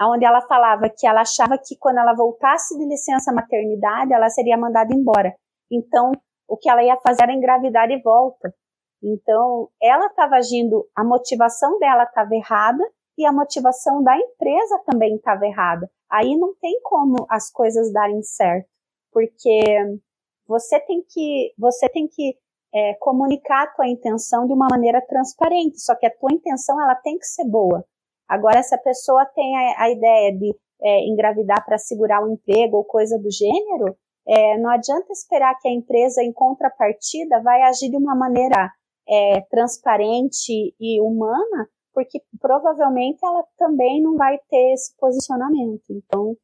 onde 0.01 0.25
ela 0.25 0.41
falava 0.43 0.89
que 0.89 1.07
ela 1.07 1.21
achava 1.21 1.57
que 1.59 1.77
quando 1.79 1.99
ela 1.99 2.15
voltasse 2.15 2.77
de 2.77 2.85
licença 2.87 3.33
maternidade, 3.33 4.13
ela 4.13 4.29
seria 4.29 4.57
mandada 4.57 4.93
embora. 4.95 5.35
Então, 5.71 6.13
o 6.49 6.57
que 6.57 6.69
ela 6.69 6.83
ia 6.83 6.97
fazer 6.97 7.25
era 7.25 7.33
engravidar 7.33 7.91
e 7.91 8.01
volta. 8.01 8.55
Então, 9.03 9.69
ela 9.83 10.07
estava 10.07 10.37
agindo, 10.37 10.89
a 10.95 11.05
motivação 11.05 11.79
dela 11.79 12.05
estava 12.05 12.35
errada 12.35 12.83
e 13.19 13.27
a 13.27 13.33
motivação 13.33 14.03
da 14.03 14.17
empresa 14.17 14.83
também 14.87 15.17
estava 15.17 15.47
errada. 15.47 15.91
Aí 16.11 16.37
não 16.37 16.55
tem 16.61 16.81
como 16.83 17.27
as 17.29 17.51
coisas 17.51 17.93
darem 17.93 18.23
certo, 18.23 18.69
porque 19.13 19.99
você 20.47 20.81
tem 20.81 21.03
que, 21.09 21.53
você 21.59 21.89
tem 21.89 22.09
que 22.09 22.37
é, 22.75 22.95
comunicar 22.95 23.65
a 23.65 23.75
tua 23.75 23.89
intenção 23.89 24.47
de 24.47 24.53
uma 24.53 24.67
maneira 24.71 25.01
transparente. 25.07 25.81
Só 25.81 25.95
que 25.95 26.07
a 26.07 26.11
tua 26.11 26.33
intenção 26.33 26.81
ela 26.81 26.95
tem 26.95 27.19
que 27.19 27.27
ser 27.27 27.49
boa. 27.49 27.85
Agora, 28.29 28.63
se 28.63 28.75
a 28.75 28.79
pessoa 28.79 29.25
tem 29.27 29.57
a, 29.57 29.85
a 29.85 29.91
ideia 29.91 30.37
de 30.37 30.57
é, 30.83 31.07
engravidar 31.07 31.65
para 31.65 31.79
segurar 31.79 32.23
o 32.23 32.29
um 32.29 32.33
emprego 32.33 32.79
ou 32.79 32.85
coisa 32.85 33.19
do 33.19 33.31
gênero, 33.31 33.97
é, 34.27 34.59
não 34.59 34.71
adianta 34.71 35.13
esperar 35.13 35.59
que 35.61 35.69
a 35.69 35.73
empresa, 35.73 36.23
em 36.23 36.33
contrapartida, 36.33 37.43
vai 37.43 37.63
agir 37.63 37.91
de 37.91 37.97
uma 37.97 38.15
maneira 38.15 38.71
é, 39.09 39.41
transparente 39.51 40.75
e 40.81 41.01
humana, 41.01 41.69
porque 41.93 42.21
provavelmente 42.41 43.19
ela 43.23 43.45
também 43.59 44.03
não 44.03 44.17
vai 44.17 44.39
ter 44.49 44.73
esse 44.73 44.97
posicionamento. 44.97 45.85
Então, 45.91 46.37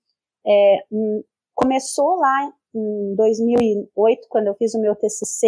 é, 0.46 0.84
hum, 0.92 1.22
começou 1.54 2.16
lá 2.16 2.52
em 2.74 3.14
2008, 3.16 4.28
quando 4.28 4.48
eu 4.48 4.54
fiz 4.54 4.74
o 4.74 4.80
meu 4.80 4.94
TCC, 4.94 5.46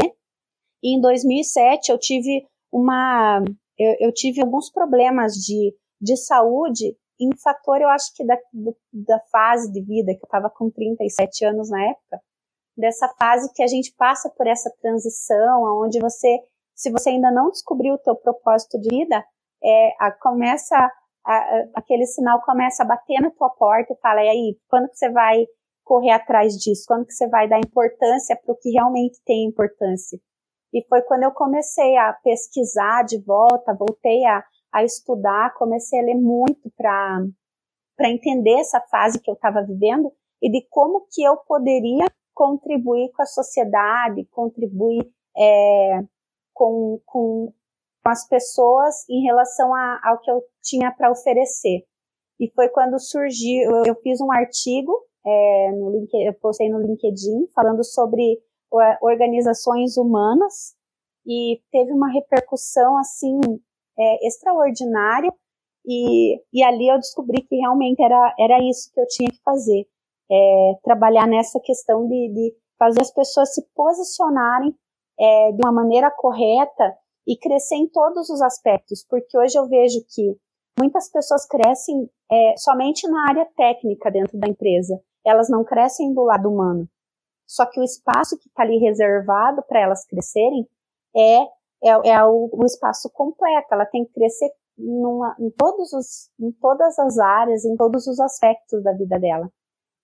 e 0.82 0.96
em 0.96 1.00
2007 1.00 1.92
eu 1.92 1.98
tive 1.98 2.46
uma, 2.72 3.42
eu, 3.78 3.96
eu 4.00 4.12
tive 4.12 4.40
alguns 4.40 4.70
problemas 4.70 5.34
de, 5.34 5.74
de 6.00 6.16
saúde 6.16 6.96
em 7.24 7.36
fator, 7.36 7.80
eu 7.80 7.88
acho 7.88 8.14
que 8.14 8.24
da, 8.24 8.36
da 8.92 9.20
fase 9.30 9.72
de 9.72 9.82
vida, 9.82 10.12
que 10.12 10.24
eu 10.24 10.26
estava 10.26 10.50
com 10.50 10.70
37 10.70 11.44
anos 11.44 11.70
na 11.70 11.82
época, 11.90 12.20
dessa 12.76 13.08
fase 13.18 13.52
que 13.54 13.62
a 13.62 13.66
gente 13.66 13.94
passa 13.96 14.30
por 14.30 14.46
essa 14.46 14.70
transição, 14.80 15.62
onde 15.82 16.00
você 16.00 16.38
se 16.74 16.90
você 16.90 17.10
ainda 17.10 17.30
não 17.30 17.50
descobriu 17.50 17.94
o 17.94 17.98
teu 17.98 18.16
propósito 18.16 18.80
de 18.80 18.88
vida, 18.88 19.24
é, 19.62 19.90
a, 20.00 20.10
começa 20.10 20.76
a, 20.76 21.32
a, 21.32 21.64
aquele 21.76 22.06
sinal 22.06 22.42
começa 22.42 22.82
a 22.82 22.86
bater 22.86 23.20
na 23.20 23.30
tua 23.30 23.50
porta 23.50 23.92
e 23.92 24.00
fala, 24.00 24.22
e 24.22 24.28
aí, 24.28 24.58
quando 24.68 24.88
que 24.88 24.96
você 24.96 25.10
vai 25.10 25.44
correr 25.84 26.10
atrás 26.10 26.54
disso? 26.54 26.84
Quando 26.86 27.06
que 27.06 27.12
você 27.12 27.28
vai 27.28 27.48
dar 27.48 27.58
importância 27.58 28.36
para 28.36 28.52
o 28.52 28.56
que 28.56 28.70
realmente 28.70 29.20
tem 29.24 29.46
importância? 29.46 30.18
E 30.72 30.84
foi 30.88 31.02
quando 31.02 31.24
eu 31.24 31.32
comecei 31.32 31.96
a 31.96 32.12
pesquisar 32.14 33.04
de 33.04 33.22
volta, 33.22 33.76
voltei 33.78 34.24
a, 34.24 34.42
a 34.72 34.82
estudar, 34.84 35.54
comecei 35.54 36.00
a 36.00 36.02
ler 36.02 36.14
muito 36.14 36.70
para 36.76 37.20
para 37.96 38.10
entender 38.10 38.58
essa 38.58 38.80
fase 38.80 39.20
que 39.20 39.30
eu 39.30 39.34
estava 39.34 39.62
vivendo 39.62 40.10
e 40.40 40.50
de 40.50 40.66
como 40.70 41.06
que 41.12 41.22
eu 41.22 41.36
poderia 41.46 42.06
contribuir 42.34 43.12
com 43.12 43.22
a 43.22 43.26
sociedade, 43.26 44.26
contribuir 44.30 45.08
é, 45.36 46.00
com, 46.52 47.00
com, 47.06 47.52
as 48.04 48.26
pessoas 48.26 49.08
em 49.08 49.22
relação 49.22 49.72
a, 49.72 50.00
ao 50.02 50.18
que 50.20 50.28
eu 50.28 50.42
tinha 50.60 50.90
para 50.90 51.12
oferecer. 51.12 51.84
E 52.40 52.50
foi 52.52 52.68
quando 52.68 52.98
surgiu, 52.98 53.70
eu, 53.70 53.84
eu 53.86 53.94
fiz 54.02 54.20
um 54.20 54.32
artigo, 54.32 54.92
é, 55.24 55.70
no 55.70 55.90
link, 55.90 56.12
eu 56.12 56.34
postei 56.34 56.68
no 56.68 56.80
LinkedIn, 56.80 57.46
falando 57.54 57.84
sobre 57.84 58.40
organizações 59.00 59.96
humanas, 59.96 60.74
e 61.24 61.60
teve 61.70 61.92
uma 61.92 62.10
repercussão, 62.10 62.96
assim, 62.96 63.38
é, 63.98 64.26
extraordinária, 64.26 65.32
e, 65.84 66.40
e 66.52 66.62
ali 66.62 66.88
eu 66.88 66.96
descobri 66.96 67.42
que 67.42 67.56
realmente 67.56 68.02
era, 68.02 68.34
era 68.38 68.58
isso 68.62 68.90
que 68.92 69.00
eu 69.00 69.06
tinha 69.08 69.28
que 69.30 69.42
fazer, 69.44 69.86
é, 70.30 70.72
trabalhar 70.82 71.26
nessa 71.26 71.60
questão 71.60 72.06
de, 72.06 72.28
de 72.28 72.54
fazer 72.78 73.00
as 73.00 73.12
pessoas 73.12 73.54
se 73.54 73.62
posicionarem 73.74 74.74
é, 75.18 75.52
de 75.52 75.58
uma 75.64 75.72
maneira 75.72 76.10
correta 76.10 76.96
e 77.26 77.36
crescer 77.36 77.76
em 77.76 77.88
todos 77.88 78.28
os 78.30 78.40
aspectos, 78.40 79.04
porque 79.08 79.36
hoje 79.38 79.58
eu 79.58 79.68
vejo 79.68 80.00
que 80.14 80.36
muitas 80.78 81.10
pessoas 81.10 81.46
crescem 81.46 82.08
é, 82.30 82.54
somente 82.56 83.08
na 83.08 83.28
área 83.28 83.46
técnica 83.56 84.10
dentro 84.10 84.38
da 84.38 84.48
empresa, 84.48 85.00
elas 85.24 85.48
não 85.48 85.64
crescem 85.64 86.12
do 86.12 86.22
lado 86.22 86.48
humano. 86.48 86.88
Só 87.46 87.66
que 87.66 87.78
o 87.78 87.84
espaço 87.84 88.38
que 88.38 88.48
está 88.48 88.62
ali 88.62 88.78
reservado 88.78 89.62
para 89.68 89.80
elas 89.80 90.06
crescerem 90.06 90.66
é, 91.14 91.46
é, 91.82 92.10
é 92.10 92.24
o, 92.24 92.48
o, 92.52 92.64
espaço 92.64 93.10
completo, 93.12 93.68
ela 93.72 93.86
tem 93.86 94.04
que 94.04 94.12
crescer 94.12 94.50
numa, 94.78 95.34
em, 95.38 95.50
todos 95.50 95.92
os, 95.92 96.30
em 96.40 96.52
todas 96.52 96.98
as 96.98 97.18
áreas, 97.18 97.64
em 97.64 97.76
todos 97.76 98.06
os 98.06 98.20
aspectos 98.20 98.82
da 98.82 98.92
vida 98.92 99.18
dela. 99.18 99.50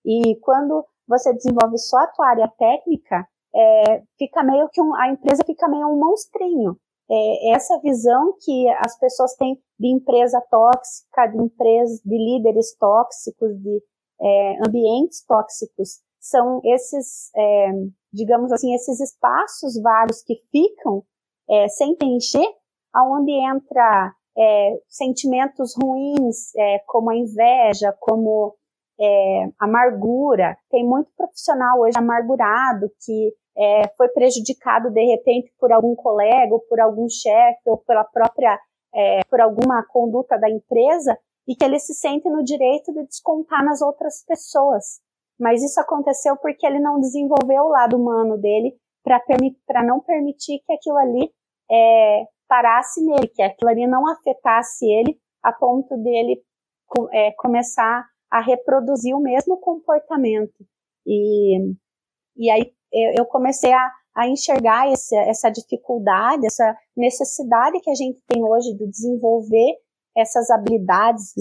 E 0.05 0.35
quando 0.41 0.85
você 1.07 1.33
desenvolve 1.33 1.77
só 1.77 1.97
a 1.97 2.07
tua 2.07 2.27
área 2.27 2.47
técnica, 2.57 3.27
é, 3.55 4.03
fica 4.17 4.43
meio 4.43 4.69
que 4.69 4.81
um, 4.81 4.93
a 4.95 5.09
empresa 5.09 5.43
fica 5.45 5.67
meio 5.67 5.87
um 5.87 5.99
monstrinho. 5.99 6.77
É, 7.11 7.51
essa 7.53 7.79
visão 7.79 8.35
que 8.43 8.69
as 8.77 8.97
pessoas 8.99 9.33
têm 9.35 9.59
de 9.79 9.87
empresa 9.87 10.39
tóxica, 10.51 11.25
de 11.27 11.41
empresas, 11.41 11.99
de 12.05 12.15
líderes 12.15 12.75
tóxicos, 12.77 13.57
de 13.59 13.83
é, 14.21 14.59
ambientes 14.67 15.25
tóxicos, 15.25 16.01
são 16.19 16.61
esses, 16.63 17.31
é, 17.35 17.71
digamos 18.13 18.51
assim, 18.51 18.75
esses 18.75 18.99
espaços 18.99 19.81
vagos 19.81 20.21
que 20.21 20.35
ficam 20.51 21.03
é, 21.49 21.67
sem 21.67 21.95
preencher, 21.95 22.47
aonde 22.93 23.31
entra 23.31 24.13
é, 24.37 24.79
sentimentos 24.87 25.73
ruins, 25.75 26.51
como 26.87 27.09
a 27.09 27.15
inveja, 27.15 27.95
como 27.99 28.55
é, 28.99 29.49
amargura. 29.59 30.57
Tem 30.69 30.85
muito 30.85 31.09
profissional 31.15 31.79
hoje 31.79 31.97
amargurado 31.97 32.91
que 33.03 33.33
é, 33.57 33.87
foi 33.97 34.09
prejudicado 34.09 34.91
de 34.91 35.03
repente 35.05 35.51
por 35.59 35.71
algum 35.71 35.95
colega, 35.95 36.53
ou 36.53 36.59
por 36.61 36.79
algum 36.79 37.07
chefe, 37.09 37.61
ou 37.65 37.77
pela 37.77 38.03
própria, 38.03 38.59
é, 38.93 39.21
por 39.29 39.41
alguma 39.41 39.83
conduta 39.87 40.37
da 40.37 40.49
empresa, 40.49 41.17
e 41.47 41.55
que 41.55 41.65
ele 41.65 41.79
se 41.79 41.93
sente 41.93 42.29
no 42.29 42.43
direito 42.43 42.93
de 42.93 43.05
descontar 43.05 43.63
nas 43.63 43.81
outras 43.81 44.23
pessoas. 44.25 45.01
Mas 45.39 45.63
isso 45.63 45.79
aconteceu 45.79 46.37
porque 46.37 46.65
ele 46.65 46.79
não 46.79 46.99
desenvolveu 46.99 47.63
o 47.63 47.69
lado 47.69 47.97
humano 47.97 48.37
dele 48.37 48.75
para 49.03 49.83
não 49.83 49.99
permitir 50.01 50.59
que 50.65 50.73
aquilo 50.73 50.97
ali 50.97 51.31
é, 51.71 52.25
parasse 52.47 53.03
nele, 53.05 53.27
que 53.27 53.41
aquilo 53.41 53.69
ali 53.69 53.87
não 53.87 54.07
afetasse 54.07 54.85
ele 54.85 55.19
a 55.43 55.53
ponto 55.53 55.95
dele 55.97 56.41
é, 57.11 57.31
começar 57.33 58.05
a 58.31 58.41
reproduzir 58.41 59.15
o 59.15 59.21
mesmo 59.21 59.57
comportamento. 59.57 60.65
E, 61.05 61.57
e 62.35 62.49
aí 62.49 62.71
eu 63.15 63.25
comecei 63.25 63.71
a, 63.71 63.91
a 64.15 64.27
enxergar 64.27 64.91
essa, 64.91 65.49
dificuldade, 65.49 66.45
essa 66.45 66.75
necessidade 66.95 67.79
que 67.81 67.89
a 67.89 67.95
gente 67.95 68.21
tem 68.27 68.43
hoje 68.43 68.75
de 68.75 68.87
desenvolver 68.87 69.77
essas 70.17 70.49
habilidades 70.49 71.33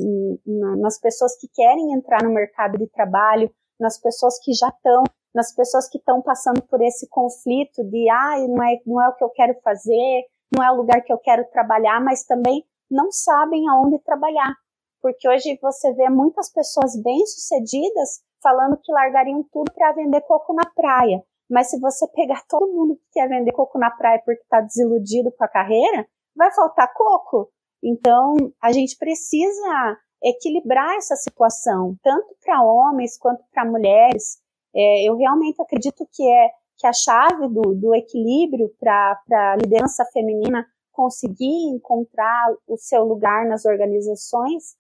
nas 0.47 1.01
pessoas 1.01 1.37
que 1.41 1.49
querem 1.53 1.93
entrar 1.93 2.23
no 2.23 2.33
mercado 2.33 2.79
de 2.79 2.87
trabalho, 2.89 3.51
nas 3.81 3.99
pessoas 4.01 4.39
que 4.43 4.53
já 4.53 4.69
estão, 4.69 5.03
nas 5.35 5.55
pessoas 5.55 5.89
que 5.89 5.99
estão 5.99 6.23
passando 6.23 6.63
por 6.63 6.81
esse 6.83 7.09
conflito 7.09 7.85
de 7.85 8.09
ah, 8.11 8.47
não 8.49 8.63
é, 8.65 8.79
não 8.87 9.03
é 9.03 9.09
o 9.09 9.15
que 9.15 9.25
eu 9.25 9.31
quero 9.31 9.55
fazer, 9.63 10.25
não 10.57 10.65
é 10.65 10.71
o 10.73 10.77
lugar 10.77 11.03
que 11.03 11.13
eu 11.13 11.19
quero 11.19 11.45
trabalhar, 11.51 12.01
mas 12.03 12.25
também 12.25 12.65
não 12.91 13.11
sabem 13.13 13.69
aonde 13.69 13.99
trabalhar 14.01 14.55
porque 15.01 15.29
hoje 15.29 15.59
você 15.61 15.93
vê 15.95 16.09
muitas 16.09 16.51
pessoas 16.53 17.01
bem-sucedidas 17.03 18.21
falando 18.43 18.79
que 18.83 18.93
largariam 18.93 19.45
tudo 19.53 19.73
para 19.73 19.93
vender 19.93 20.21
coco 20.23 20.55
na 20.55 20.69
praia, 20.75 21.23
Mas 21.51 21.71
se 21.71 21.81
você 21.81 22.07
pegar 22.09 22.45
todo 22.47 22.73
mundo 22.73 22.97
que 22.97 23.13
quer 23.13 23.29
vender 23.29 23.53
coco 23.53 23.79
na 23.79 23.91
praia 23.91 24.21
porque 24.25 24.43
está 24.43 24.61
desiludido 24.61 25.33
com 25.33 25.45
a 25.45 25.49
carreira, 25.49 26.07
vai 26.37 26.53
faltar 26.53 26.93
coco. 26.93 27.51
Então, 27.83 28.35
a 28.63 28.71
gente 28.71 28.97
precisa 28.99 29.97
equilibrar 30.23 30.97
essa 30.97 31.17
situação, 31.17 31.97
tanto 32.03 32.37
para 32.45 32.63
homens 32.63 33.17
quanto 33.17 33.43
para 33.53 33.65
mulheres. 33.65 34.39
É, 34.75 35.09
eu 35.09 35.17
realmente 35.17 35.61
acredito 35.61 36.07
que 36.13 36.23
é 36.29 36.51
que 36.77 36.87
a 36.87 36.93
chave 36.93 37.49
do, 37.49 37.75
do 37.75 37.95
equilíbrio 37.95 38.71
para 38.79 39.21
a 39.31 39.57
liderança 39.57 40.05
feminina 40.13 40.65
conseguir 40.93 41.71
encontrar 41.75 42.55
o 42.67 42.77
seu 42.77 43.05
lugar 43.05 43.47
nas 43.47 43.65
organizações 43.65 44.77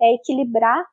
é 0.00 0.14
equilibrar 0.14 0.84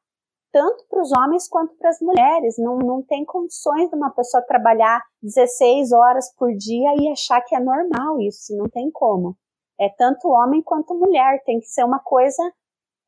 tanto 0.52 0.86
para 0.90 1.02
os 1.02 1.12
homens 1.12 1.48
quanto 1.48 1.76
para 1.76 1.90
as 1.90 2.00
mulheres. 2.02 2.56
Não, 2.58 2.78
não 2.78 3.02
tem 3.04 3.24
condições 3.26 3.90
de 3.90 3.96
uma 3.96 4.10
pessoa 4.12 4.44
trabalhar 4.44 5.02
16 5.22 5.92
horas 5.92 6.34
por 6.36 6.52
dia 6.56 6.96
e 7.00 7.10
achar 7.10 7.42
que 7.42 7.56
é 7.56 7.60
normal 7.60 8.20
isso, 8.22 8.56
não 8.56 8.68
tem 8.68 8.90
como. 8.92 9.36
É 9.80 9.90
tanto 9.90 10.30
homem 10.30 10.62
quanto 10.62 10.98
mulher, 10.98 11.42
tem 11.46 11.60
que 11.60 11.68
ser 11.68 11.84
uma 11.84 12.00
coisa 12.00 12.42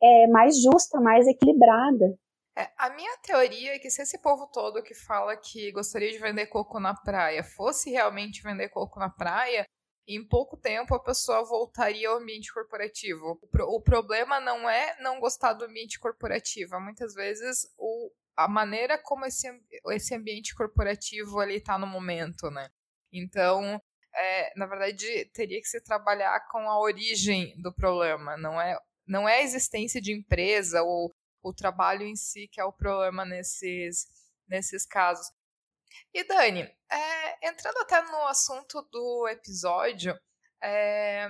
é, 0.01 0.27
mais 0.27 0.61
justa, 0.61 0.99
mais 0.99 1.27
equilibrada. 1.27 2.15
É, 2.61 2.71
a 2.77 2.91
minha 2.91 3.17
teoria 3.23 3.75
é 3.75 3.79
que 3.79 3.89
se 3.89 4.03
esse 4.03 4.21
povo 4.21 4.45
todo 4.45 4.83
que 4.83 4.93
fala 4.93 5.35
que 5.35 5.71
gostaria 5.71 6.11
de 6.11 6.19
vender 6.19 6.45
coco 6.45 6.79
na 6.79 6.93
praia 6.93 7.43
fosse 7.43 7.89
realmente 7.89 8.43
vender 8.43 8.69
coco 8.69 8.99
na 8.99 9.09
praia, 9.09 9.65
em 10.07 10.23
pouco 10.27 10.55
tempo 10.55 10.93
a 10.93 11.01
pessoa 11.01 11.43
voltaria 11.43 12.07
ao 12.07 12.17
ambiente 12.17 12.53
corporativo. 12.53 13.39
O, 13.41 13.47
pro, 13.47 13.65
o 13.65 13.81
problema 13.81 14.39
não 14.39 14.69
é 14.69 14.95
não 15.01 15.19
gostar 15.19 15.53
do 15.53 15.65
ambiente 15.65 15.99
corporativo, 15.99 16.79
muitas 16.79 17.15
vezes 17.15 17.67
o, 17.79 18.11
a 18.37 18.47
maneira 18.47 18.95
como 19.01 19.25
esse, 19.25 19.47
esse 19.87 20.13
ambiente 20.13 20.53
corporativo 20.53 21.39
ali 21.39 21.55
está 21.55 21.79
no 21.79 21.87
momento, 21.87 22.51
né? 22.51 22.69
Então, 23.11 23.81
é, 24.13 24.53
na 24.55 24.67
verdade, 24.67 25.25
teria 25.33 25.59
que 25.59 25.67
se 25.67 25.81
trabalhar 25.81 26.39
com 26.51 26.59
a 26.69 26.79
origem 26.79 27.59
do 27.59 27.73
problema, 27.73 28.37
não 28.37 28.61
é, 28.61 28.77
não 29.07 29.27
é 29.27 29.37
a 29.37 29.43
existência 29.43 29.99
de 29.99 30.13
empresa 30.13 30.83
ou 30.83 31.11
o 31.41 31.53
trabalho 31.53 32.03
em 32.03 32.15
si 32.15 32.47
que 32.47 32.59
é 32.59 32.65
o 32.65 32.73
problema 32.73 33.25
nesses, 33.25 34.07
nesses 34.47 34.85
casos. 34.85 35.27
E 36.13 36.23
Dani, 36.23 36.61
é, 36.89 37.49
entrando 37.49 37.77
até 37.77 38.01
no 38.01 38.27
assunto 38.27 38.81
do 38.91 39.27
episódio, 39.27 40.17
é, 40.61 41.27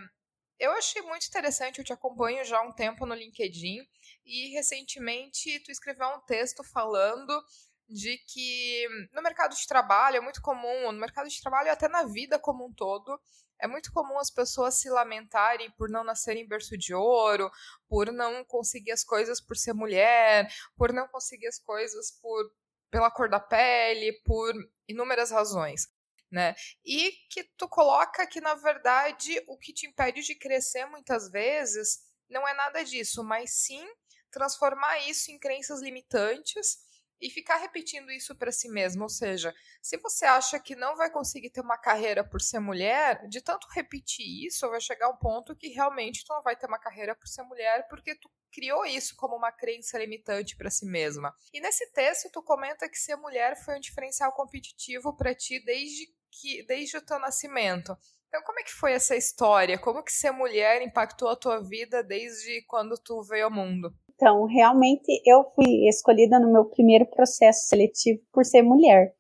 eu 0.59 0.71
achei 0.73 1.01
muito 1.01 1.25
interessante, 1.27 1.79
eu 1.79 1.85
te 1.85 1.93
acompanho 1.93 2.43
já 2.45 2.59
há 2.59 2.61
um 2.61 2.71
tempo 2.71 3.05
no 3.05 3.15
LinkedIn 3.15 3.79
e 4.25 4.49
recentemente 4.53 5.59
tu 5.61 5.71
escreveu 5.71 6.07
um 6.09 6.21
texto 6.21 6.63
falando 6.63 7.43
de 7.89 8.17
que 8.27 8.87
no 9.11 9.21
mercado 9.21 9.55
de 9.55 9.67
trabalho 9.67 10.17
é 10.17 10.21
muito 10.21 10.41
comum, 10.41 10.91
no 10.91 10.99
mercado 10.99 11.27
de 11.27 11.41
trabalho 11.41 11.71
até 11.71 11.87
na 11.87 12.03
vida 12.03 12.39
como 12.39 12.65
um 12.65 12.73
todo, 12.73 13.19
é 13.61 13.67
muito 13.67 13.91
comum 13.93 14.17
as 14.17 14.31
pessoas 14.31 14.75
se 14.75 14.89
lamentarem 14.89 15.69
por 15.71 15.89
não 15.89 16.03
nascerem 16.03 16.43
em 16.43 16.47
berço 16.47 16.77
de 16.77 16.93
ouro, 16.93 17.49
por 17.87 18.11
não 18.11 18.43
conseguir 18.43 18.91
as 18.91 19.03
coisas 19.03 19.39
por 19.39 19.55
ser 19.55 19.73
mulher, 19.73 20.51
por 20.75 20.91
não 20.91 21.07
conseguir 21.07 21.47
as 21.47 21.59
coisas 21.59 22.11
por 22.21 22.51
pela 22.89 23.09
cor 23.09 23.29
da 23.29 23.39
pele, 23.39 24.11
por 24.25 24.53
inúmeras 24.87 25.31
razões. 25.31 25.87
Né? 26.29 26.55
E 26.85 27.11
que 27.29 27.43
tu 27.57 27.67
coloca 27.67 28.27
que, 28.27 28.41
na 28.41 28.55
verdade, 28.55 29.41
o 29.47 29.57
que 29.57 29.73
te 29.73 29.85
impede 29.85 30.21
de 30.21 30.35
crescer 30.35 30.85
muitas 30.85 31.29
vezes 31.29 31.99
não 32.29 32.47
é 32.47 32.53
nada 32.53 32.83
disso, 32.83 33.23
mas 33.23 33.51
sim 33.51 33.85
transformar 34.29 34.99
isso 34.99 35.29
em 35.29 35.37
crenças 35.37 35.81
limitantes 35.81 36.77
e 37.21 37.29
ficar 37.29 37.57
repetindo 37.57 38.11
isso 38.11 38.35
para 38.35 38.51
si 38.51 38.67
mesmo. 38.67 39.03
Ou 39.03 39.09
seja, 39.09 39.53
se 39.81 39.97
você 39.97 40.25
acha 40.25 40.59
que 40.59 40.75
não 40.75 40.95
vai 40.95 41.11
conseguir 41.11 41.51
ter 41.51 41.61
uma 41.61 41.77
carreira 41.77 42.23
por 42.27 42.41
ser 42.41 42.59
mulher, 42.59 43.27
de 43.27 43.41
tanto 43.41 43.67
repetir 43.73 44.47
isso, 44.47 44.69
vai 44.69 44.81
chegar 44.81 45.09
um 45.09 45.17
ponto 45.17 45.55
que 45.55 45.67
realmente 45.67 46.25
tu 46.25 46.33
não 46.33 46.41
vai 46.41 46.55
ter 46.55 46.65
uma 46.65 46.79
carreira 46.79 47.15
por 47.15 47.27
ser 47.27 47.43
mulher, 47.43 47.87
porque 47.87 48.15
tu 48.15 48.29
criou 48.51 48.85
isso 48.85 49.15
como 49.15 49.35
uma 49.35 49.51
crença 49.51 49.97
limitante 49.97 50.57
para 50.57 50.69
si 50.69 50.85
mesma. 50.85 51.33
E 51.53 51.61
nesse 51.61 51.89
texto 51.91 52.29
tu 52.31 52.41
comenta 52.41 52.89
que 52.89 52.97
ser 52.97 53.15
mulher 53.15 53.55
foi 53.63 53.77
um 53.77 53.79
diferencial 53.79 54.31
competitivo 54.33 55.15
para 55.15 55.35
ti 55.35 55.63
desde 55.63 56.07
que 56.31 56.63
desde 56.65 56.97
o 56.97 57.05
teu 57.05 57.19
nascimento. 57.19 57.95
Então, 58.27 58.41
como 58.43 58.61
é 58.61 58.63
que 58.63 58.71
foi 58.71 58.93
essa 58.93 59.13
história? 59.13 59.77
Como 59.77 60.01
que 60.01 60.11
ser 60.11 60.31
mulher 60.31 60.81
impactou 60.81 61.27
a 61.27 61.35
tua 61.35 61.61
vida 61.61 62.01
desde 62.01 62.61
quando 62.65 62.97
tu 62.97 63.21
veio 63.23 63.45
ao 63.45 63.51
mundo? 63.51 63.93
Então, 64.21 64.45
realmente 64.45 65.19
eu 65.25 65.43
fui 65.55 65.87
escolhida 65.89 66.39
no 66.39 66.53
meu 66.53 66.65
primeiro 66.65 67.07
processo 67.07 67.67
seletivo 67.67 68.21
por 68.31 68.45
ser 68.45 68.61
mulher. 68.61 69.15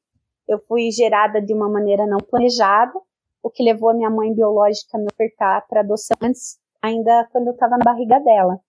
Eu 0.47 0.59
fui 0.67 0.91
gerada 0.91 1.41
de 1.41 1.55
uma 1.55 1.67
maneira 1.67 2.05
não 2.05 2.19
planejada, 2.19 2.93
o 3.41 3.49
que 3.49 3.63
levou 3.63 3.89
a 3.89 3.95
minha 3.95 4.11
mãe 4.11 4.31
biológica 4.31 4.95
a 4.95 4.99
me 4.99 5.07
ofertar 5.11 5.67
para 5.67 5.79
adoção 5.79 6.15
antes, 6.21 6.59
ainda 6.79 7.27
quando 7.31 7.47
eu 7.47 7.53
estava 7.53 7.79
na 7.79 7.83
barriga 7.83 8.19
dela 8.19 8.59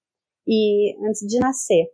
e 0.48 0.96
antes 1.06 1.20
de 1.20 1.38
nascer. 1.38 1.88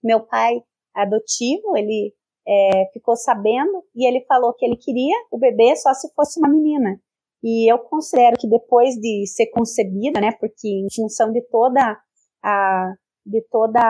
Meu 0.00 0.20
pai 0.20 0.62
adotivo, 0.94 1.76
ele 1.76 2.14
é, 2.46 2.86
ficou 2.92 3.16
sabendo 3.16 3.82
e 3.96 4.06
ele 4.06 4.24
falou 4.26 4.54
que 4.54 4.64
ele 4.64 4.76
queria 4.76 5.16
o 5.28 5.38
bebê 5.38 5.74
só 5.74 5.92
se 5.92 6.08
fosse 6.14 6.38
uma 6.38 6.48
menina. 6.48 7.00
E 7.42 7.68
eu 7.68 7.80
considero 7.80 8.36
que 8.38 8.48
depois 8.48 8.94
de 8.94 9.26
ser 9.26 9.46
concebida, 9.46 10.20
né, 10.20 10.30
porque 10.38 10.68
em 10.68 10.86
função 10.94 11.32
de 11.32 11.42
toda 11.48 12.00
a 12.44 12.94
de 13.24 13.40
toda 13.50 13.80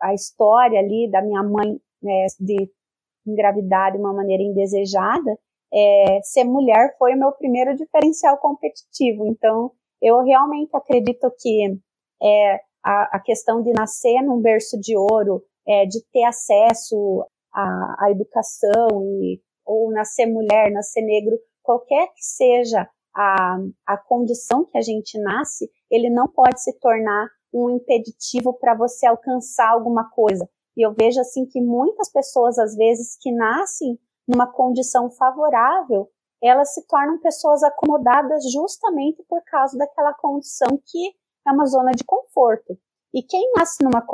a 0.00 0.14
história 0.14 0.78
ali 0.80 1.10
da 1.10 1.22
minha 1.22 1.42
mãe 1.42 1.80
né, 2.02 2.26
de 2.40 2.70
engravidar 3.26 3.92
de 3.92 3.98
uma 3.98 4.12
maneira 4.12 4.42
indesejada, 4.42 5.38
é, 5.72 6.20
ser 6.22 6.44
mulher 6.44 6.94
foi 6.98 7.14
o 7.14 7.18
meu 7.18 7.32
primeiro 7.32 7.76
diferencial 7.76 8.36
competitivo. 8.38 9.26
Então, 9.26 9.70
eu 10.00 10.22
realmente 10.22 10.76
acredito 10.76 11.32
que 11.40 11.78
é, 12.22 12.60
a, 12.84 13.16
a 13.16 13.20
questão 13.20 13.62
de 13.62 13.72
nascer 13.72 14.20
num 14.22 14.40
berço 14.40 14.78
de 14.78 14.96
ouro, 14.96 15.42
é, 15.66 15.86
de 15.86 16.04
ter 16.12 16.24
acesso 16.24 17.24
à, 17.52 18.06
à 18.06 18.10
educação, 18.10 18.88
e, 19.22 19.40
ou 19.64 19.90
nascer 19.92 20.26
mulher, 20.26 20.70
nascer 20.72 21.02
negro, 21.02 21.38
qualquer 21.62 22.08
que 22.08 22.22
seja 22.22 22.88
a, 23.14 23.58
a 23.86 23.96
condição 23.96 24.64
que 24.64 24.76
a 24.76 24.82
gente 24.82 25.18
nasce, 25.20 25.70
ele 25.90 26.10
não 26.10 26.26
pode 26.26 26.60
se 26.60 26.78
tornar 26.80 27.28
um 27.52 27.70
impeditivo 27.70 28.52
para 28.54 28.74
você 28.74 29.06
alcançar 29.06 29.70
alguma 29.70 30.08
coisa. 30.10 30.48
E 30.76 30.86
eu 30.86 30.92
vejo 30.92 31.20
assim 31.20 31.44
que 31.46 31.60
muitas 31.60 32.10
pessoas, 32.10 32.58
às 32.58 32.74
vezes, 32.74 33.16
que 33.20 33.30
nascem 33.30 33.98
numa 34.26 34.50
condição 34.50 35.10
favorável, 35.10 36.08
elas 36.42 36.74
se 36.74 36.86
tornam 36.86 37.18
pessoas 37.20 37.62
acomodadas 37.62 38.50
justamente 38.50 39.22
por 39.28 39.42
causa 39.44 39.76
daquela 39.76 40.12
condição 40.14 40.68
que 40.86 41.12
é 41.46 41.52
uma 41.52 41.66
zona 41.66 41.92
de 41.92 42.04
conforto. 42.04 42.76
E 43.14 43.22
quem 43.22 43.52
nasce 43.56 43.84
numa 43.84 44.04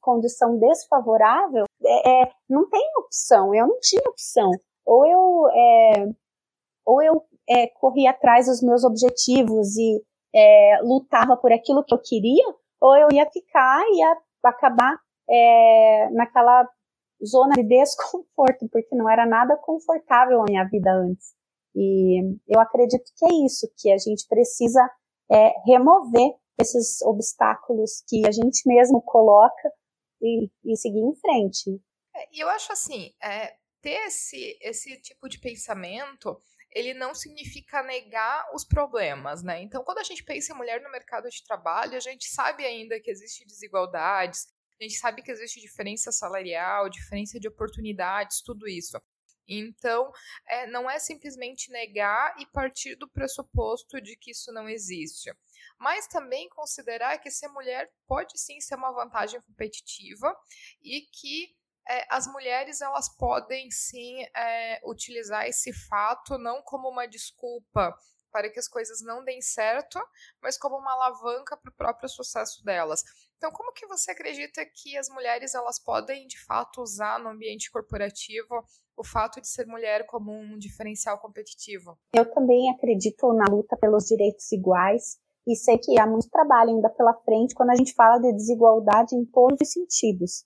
condição 0.00 0.58
desfavorável 0.58 1.64
é, 1.84 2.22
é, 2.22 2.32
não 2.48 2.68
tem 2.68 2.82
opção. 2.98 3.54
Eu 3.54 3.66
não 3.66 3.78
tinha 3.80 4.02
opção. 4.08 4.50
Ou 4.84 5.06
eu, 5.06 5.48
é, 5.50 6.08
ou 6.86 7.02
eu 7.02 7.22
é, 7.48 7.66
corria 7.66 8.10
atrás 8.10 8.46
dos 8.46 8.62
meus 8.62 8.82
objetivos 8.82 9.76
e 9.76 10.02
é, 10.34 10.80
lutava 10.82 11.36
por 11.36 11.52
aquilo 11.52 11.84
que 11.84 11.94
eu 11.94 11.98
queria, 11.98 12.44
ou 12.86 12.96
eu 12.96 13.08
ia 13.12 13.28
ficar 13.30 13.82
e 13.88 13.98
ia 13.98 14.16
acabar 14.44 14.96
é, 15.28 16.08
naquela 16.12 16.68
zona 17.24 17.54
de 17.54 17.64
desconforto, 17.64 18.68
porque 18.70 18.94
não 18.94 19.10
era 19.10 19.26
nada 19.26 19.56
confortável 19.56 20.40
a 20.40 20.44
minha 20.44 20.64
vida 20.64 20.92
antes. 20.92 21.34
E 21.74 22.20
eu 22.48 22.60
acredito 22.60 23.04
que 23.16 23.26
é 23.26 23.44
isso, 23.44 23.70
que 23.76 23.90
a 23.90 23.98
gente 23.98 24.26
precisa 24.28 24.80
é, 25.30 25.52
remover 25.66 26.32
esses 26.58 27.02
obstáculos 27.02 28.02
que 28.08 28.26
a 28.26 28.30
gente 28.30 28.66
mesmo 28.66 29.02
coloca 29.02 29.70
e, 30.22 30.48
e 30.64 30.76
seguir 30.76 31.00
em 31.00 31.14
frente. 31.16 31.70
É, 32.14 32.28
e 32.32 32.40
eu 32.40 32.48
acho 32.48 32.72
assim, 32.72 33.12
é, 33.22 33.54
ter 33.82 34.06
esse, 34.06 34.58
esse 34.62 35.00
tipo 35.02 35.28
de 35.28 35.38
pensamento, 35.38 36.40
ele 36.76 36.92
não 36.92 37.14
significa 37.14 37.82
negar 37.82 38.54
os 38.54 38.62
problemas, 38.62 39.42
né? 39.42 39.62
Então, 39.62 39.82
quando 39.82 39.98
a 39.98 40.02
gente 40.02 40.22
pensa 40.22 40.52
em 40.52 40.56
mulher 40.56 40.82
no 40.82 40.90
mercado 40.90 41.26
de 41.30 41.42
trabalho, 41.42 41.96
a 41.96 42.00
gente 42.00 42.26
sabe 42.28 42.66
ainda 42.66 43.00
que 43.00 43.10
existe 43.10 43.46
desigualdades, 43.46 44.46
a 44.78 44.84
gente 44.84 44.98
sabe 44.98 45.22
que 45.22 45.30
existe 45.30 45.58
diferença 45.58 46.12
salarial, 46.12 46.90
diferença 46.90 47.40
de 47.40 47.48
oportunidades, 47.48 48.42
tudo 48.42 48.68
isso. 48.68 49.00
Então, 49.48 50.12
é, 50.46 50.66
não 50.66 50.90
é 50.90 50.98
simplesmente 50.98 51.70
negar 51.70 52.34
e 52.38 52.44
partir 52.44 52.94
do 52.96 53.08
pressuposto 53.08 53.98
de 53.98 54.14
que 54.14 54.32
isso 54.32 54.52
não 54.52 54.68
existe 54.68 55.32
mas 55.78 56.06
também 56.06 56.48
considerar 56.48 57.18
que 57.18 57.30
ser 57.30 57.48
mulher 57.48 57.90
pode 58.06 58.38
sim 58.38 58.60
ser 58.60 58.76
uma 58.76 58.92
vantagem 58.92 59.40
competitiva 59.42 60.34
e 60.82 61.02
que 61.02 61.54
é, 61.88 62.06
as 62.10 62.26
mulheres 62.26 62.80
elas 62.80 63.08
podem 63.16 63.70
sim 63.70 64.22
é, 64.34 64.80
utilizar 64.84 65.46
esse 65.46 65.72
fato 65.72 66.36
não 66.38 66.62
como 66.62 66.88
uma 66.88 67.06
desculpa 67.06 67.94
para 68.32 68.50
que 68.50 68.58
as 68.58 68.68
coisas 68.68 69.00
não 69.00 69.24
deem 69.24 69.40
certo, 69.40 69.98
mas 70.42 70.58
como 70.58 70.76
uma 70.76 70.92
alavanca 70.92 71.56
para 71.56 71.70
o 71.70 71.74
próprio 71.74 72.08
sucesso 72.08 72.62
delas. 72.64 73.02
Então, 73.38 73.50
como 73.50 73.72
que 73.72 73.86
você 73.86 74.10
acredita 74.10 74.62
que 74.74 74.96
as 74.98 75.08
mulheres 75.08 75.54
elas 75.54 75.82
podem 75.82 76.26
de 76.26 76.38
fato 76.44 76.82
usar 76.82 77.18
no 77.18 77.30
ambiente 77.30 77.70
corporativo 77.70 78.62
o 78.94 79.02
fato 79.02 79.40
de 79.40 79.48
ser 79.48 79.66
mulher 79.66 80.04
como 80.06 80.32
um 80.32 80.58
diferencial 80.58 81.18
competitivo? 81.18 81.98
Eu 82.12 82.30
também 82.30 82.70
acredito 82.70 83.32
na 83.32 83.46
luta 83.50 83.74
pelos 83.76 84.04
direitos 84.04 84.52
iguais 84.52 85.18
e 85.46 85.54
sei 85.54 85.78
que 85.78 85.98
há 85.98 86.06
muito 86.06 86.28
trabalho 86.28 86.70
ainda 86.70 86.90
pela 86.90 87.14
frente 87.22 87.54
quando 87.54 87.70
a 87.70 87.76
gente 87.76 87.94
fala 87.94 88.18
de 88.18 88.32
desigualdade 88.32 89.14
em 89.14 89.24
todos 89.24 89.60
os 89.62 89.72
sentidos. 89.72 90.44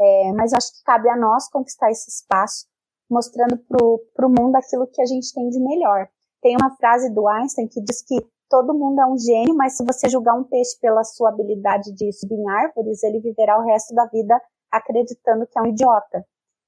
É, 0.00 0.32
mas 0.32 0.52
acho 0.52 0.72
que 0.72 0.82
cabe 0.84 1.08
a 1.08 1.16
nós 1.16 1.48
conquistar 1.48 1.90
esse 1.90 2.10
espaço, 2.10 2.66
mostrando 3.10 3.58
para 3.58 4.26
o 4.26 4.30
mundo 4.30 4.56
aquilo 4.56 4.86
que 4.86 5.02
a 5.02 5.06
gente 5.06 5.32
tem 5.32 5.48
de 5.48 5.60
melhor. 5.60 6.08
Tem 6.40 6.56
uma 6.60 6.74
frase 6.76 7.12
do 7.14 7.28
Einstein 7.28 7.68
que 7.68 7.80
diz 7.82 8.02
que 8.02 8.16
todo 8.48 8.74
mundo 8.74 9.00
é 9.00 9.06
um 9.06 9.16
gênio, 9.16 9.54
mas 9.54 9.76
se 9.76 9.84
você 9.84 10.08
julgar 10.08 10.34
um 10.34 10.44
peixe 10.44 10.78
pela 10.80 11.04
sua 11.04 11.30
habilidade 11.30 11.92
de 11.94 12.12
subir 12.12 12.34
em 12.34 12.50
árvores, 12.50 13.02
ele 13.02 13.20
viverá 13.20 13.58
o 13.58 13.64
resto 13.64 13.94
da 13.94 14.06
vida 14.06 14.38
acreditando 14.70 15.46
que 15.46 15.58
é 15.58 15.62
um 15.62 15.66
idiota. 15.66 16.24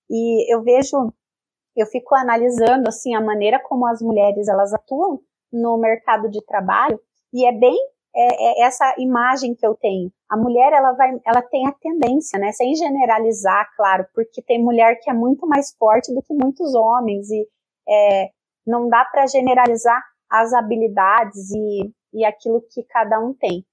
E 0.09 0.55
eu 0.55 0.63
vejo, 0.63 1.13
eu 1.77 1.87
fico 1.87 2.15
analisando 2.15 2.89
assim 2.89 3.15
a 3.15 3.21
maneira 3.21 3.61
como 3.61 3.87
as 3.87 4.01
mulheres 4.01 4.49
elas 4.49 4.73
atuam 4.73 5.21
no 5.53 5.79
mercado 5.79 6.31
de 6.31 6.45
trabalho 6.45 7.01
e 7.33 7.47
é 7.47 7.53
bem 7.53 7.77
é, 8.17 8.63
é 8.63 8.67
essa 8.67 8.95
imagem 8.99 9.55
que 9.55 9.67
eu 9.67 9.75
tenho. 9.75 10.11
A 10.31 10.37
mulher 10.37 10.73
ela 10.73 10.93
vai, 10.93 11.11
ela 11.27 11.43
tem 11.43 11.67
a 11.67 11.73
tendência, 11.73 12.39
né, 12.39 12.53
sem 12.53 12.75
generalizar, 12.75 13.69
claro, 13.77 14.07
porque 14.15 14.43
tem 14.43 14.63
mulher 14.63 14.99
que 15.01 15.11
é 15.11 15.13
muito 15.13 15.47
mais 15.47 15.75
forte 15.77 16.15
do 16.15 16.23
que 16.23 16.35
muitos 16.35 16.75
homens 16.75 17.31
e 17.31 17.47
é, 17.89 18.31
não 18.67 18.89
dá 18.89 19.05
para 19.05 19.27
generalizar 19.27 20.01
as 20.31 20.53
habilidades 20.53 21.51
e, 21.51 21.93
e 22.13 22.25
aquilo 22.25 22.63
que 22.73 22.83
cada 22.85 23.21
um 23.21 23.35
tem. 23.35 23.65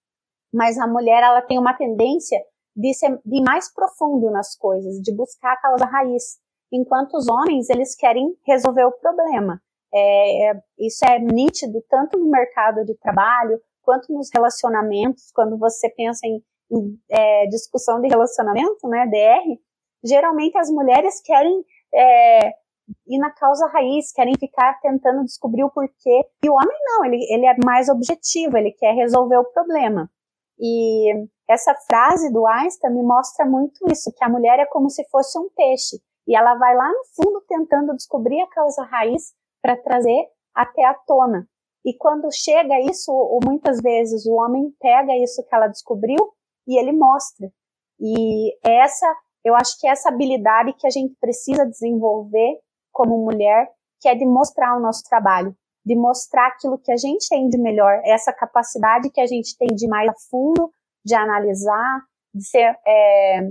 Mas 0.53 0.77
a 0.77 0.87
mulher, 0.87 1.23
ela 1.23 1.41
tem 1.41 1.57
uma 1.57 1.73
tendência 1.73 2.39
de 2.75 2.93
ser 2.93 3.19
de 3.25 3.41
mais 3.41 3.73
profundo 3.73 4.29
nas 4.29 4.55
coisas, 4.55 5.01
de 5.01 5.15
buscar 5.15 5.53
a 5.53 5.61
causa 5.61 5.85
raiz. 5.85 6.39
Enquanto 6.71 7.15
os 7.15 7.27
homens, 7.27 7.69
eles 7.69 7.95
querem 7.95 8.35
resolver 8.45 8.85
o 8.85 8.91
problema. 8.91 9.61
É, 9.93 10.51
é, 10.51 10.61
isso 10.79 11.03
é 11.05 11.19
nítido 11.19 11.83
tanto 11.89 12.17
no 12.17 12.29
mercado 12.29 12.85
de 12.85 12.95
trabalho, 12.97 13.59
quanto 13.81 14.11
nos 14.13 14.29
relacionamentos, 14.33 15.31
quando 15.33 15.57
você 15.57 15.89
pensa 15.89 16.25
em, 16.25 16.41
em 16.71 16.99
é, 17.09 17.47
discussão 17.47 18.01
de 18.01 18.07
relacionamento, 18.07 18.87
né, 18.87 19.07
DR, 19.07 19.59
geralmente 20.03 20.57
as 20.57 20.69
mulheres 20.69 21.21
querem 21.21 21.63
é, 21.93 22.49
ir 23.07 23.19
na 23.19 23.31
causa 23.31 23.67
raiz, 23.67 24.11
querem 24.11 24.33
ficar 24.39 24.79
tentando 24.81 25.23
descobrir 25.23 25.63
o 25.63 25.69
porquê. 25.69 26.25
E 26.43 26.49
o 26.49 26.53
homem 26.53 26.77
não, 26.85 27.05
ele, 27.05 27.25
ele 27.29 27.45
é 27.45 27.55
mais 27.63 27.89
objetivo, 27.89 28.57
ele 28.57 28.71
quer 28.71 28.93
resolver 28.93 29.37
o 29.37 29.45
problema. 29.45 30.09
E 30.59 31.27
essa 31.49 31.73
frase 31.89 32.31
do 32.31 32.45
Einstein 32.47 32.93
me 32.93 33.03
mostra 33.03 33.45
muito 33.45 33.79
isso, 33.91 34.13
que 34.15 34.23
a 34.23 34.29
mulher 34.29 34.59
é 34.59 34.65
como 34.65 34.89
se 34.89 35.03
fosse 35.09 35.37
um 35.39 35.49
peixe. 35.55 35.97
E 36.27 36.35
ela 36.35 36.55
vai 36.55 36.75
lá 36.75 36.87
no 36.87 37.03
fundo 37.15 37.43
tentando 37.47 37.95
descobrir 37.95 38.41
a 38.41 38.47
causa 38.47 38.83
raiz 38.83 39.33
para 39.61 39.75
trazer 39.75 40.27
até 40.53 40.85
a 40.85 40.93
tona. 40.93 41.47
E 41.85 41.95
quando 41.97 42.31
chega 42.31 42.79
isso, 42.79 43.11
ou 43.11 43.39
muitas 43.43 43.81
vezes 43.81 44.25
o 44.25 44.35
homem 44.35 44.71
pega 44.79 45.15
isso 45.17 45.43
que 45.47 45.55
ela 45.55 45.67
descobriu 45.67 46.17
e 46.67 46.79
ele 46.79 46.91
mostra. 46.91 47.51
E 47.99 48.55
essa, 48.63 49.07
eu 49.43 49.55
acho 49.55 49.79
que 49.79 49.87
é 49.87 49.91
essa 49.91 50.09
habilidade 50.09 50.73
que 50.73 50.85
a 50.85 50.89
gente 50.89 51.15
precisa 51.19 51.65
desenvolver 51.65 52.59
como 52.91 53.23
mulher, 53.23 53.67
que 53.99 54.09
é 54.09 54.15
de 54.15 54.25
mostrar 54.25 54.77
o 54.77 54.81
nosso 54.81 55.03
trabalho, 55.09 55.55
de 55.85 55.95
mostrar 55.95 56.47
aquilo 56.47 56.77
que 56.77 56.91
a 56.91 56.97
gente 56.97 57.27
tem 57.29 57.47
de 57.47 57.57
melhor, 57.57 58.01
essa 58.03 58.33
capacidade 58.33 59.09
que 59.09 59.21
a 59.21 59.27
gente 59.27 59.57
tem 59.57 59.67
de 59.69 59.87
mais 59.87 60.09
a 60.09 60.13
fundo, 60.29 60.71
de 61.03 61.15
analisar, 61.15 62.01
de 62.33 62.43
ser, 62.45 62.79
é, 62.85 63.41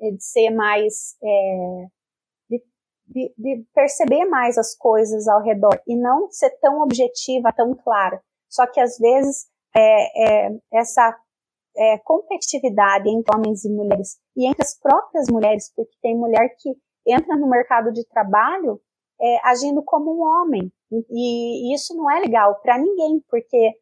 de 0.00 0.22
ser 0.22 0.50
mais, 0.50 1.16
é, 1.22 1.86
de, 3.14 3.32
de, 3.38 3.64
perceber 3.72 4.24
mais 4.24 4.58
as 4.58 4.76
coisas 4.76 5.28
ao 5.28 5.40
redor 5.40 5.80
e 5.86 5.96
não 5.96 6.28
ser 6.30 6.50
tão 6.60 6.80
objetiva, 6.80 7.52
tão 7.52 7.72
clara. 7.74 8.20
Só 8.50 8.66
que 8.66 8.80
às 8.80 8.98
vezes 8.98 9.46
é, 9.74 10.46
é, 10.46 10.50
essa 10.72 11.16
é, 11.76 11.98
competitividade 11.98 13.08
entre 13.08 13.34
homens 13.34 13.64
e 13.64 13.70
mulheres 13.70 14.18
e 14.36 14.46
entre 14.46 14.62
as 14.62 14.78
próprias 14.78 15.28
mulheres, 15.30 15.72
porque 15.74 15.94
tem 16.02 16.16
mulher 16.16 16.54
que 16.58 16.70
entra 17.06 17.36
no 17.36 17.48
mercado 17.48 17.92
de 17.92 18.04
trabalho 18.08 18.80
é, 19.20 19.48
agindo 19.48 19.82
como 19.82 20.12
um 20.12 20.22
homem. 20.22 20.72
E, 20.90 21.70
e 21.70 21.74
isso 21.74 21.94
não 21.94 22.10
é 22.10 22.20
legal 22.20 22.60
para 22.62 22.78
ninguém, 22.78 23.22
porque 23.28 23.72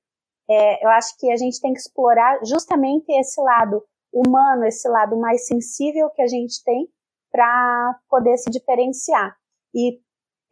é, 0.50 0.84
eu 0.84 0.90
acho 0.90 1.16
que 1.18 1.30
a 1.30 1.36
gente 1.36 1.60
tem 1.60 1.72
que 1.72 1.80
explorar 1.80 2.38
justamente 2.44 3.10
esse 3.12 3.40
lado 3.40 3.82
humano, 4.12 4.66
esse 4.66 4.86
lado 4.88 5.16
mais 5.18 5.46
sensível 5.46 6.10
que 6.10 6.20
a 6.20 6.26
gente 6.26 6.62
tem 6.64 6.86
para 7.32 7.98
poder 8.08 8.36
se 8.36 8.50
diferenciar. 8.50 9.34
E 9.74 9.98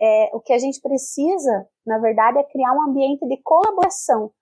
é, 0.01 0.31
o 0.35 0.41
que 0.41 0.53
a 0.53 0.59
gente 0.59 0.81
precisa, 0.81 1.69
na 1.87 1.99
verdade, 1.99 2.39
é 2.39 2.43
criar 2.43 2.73
um 2.73 2.89
ambiente 2.89 3.27
de 3.29 3.37
colaboração, 3.43 4.33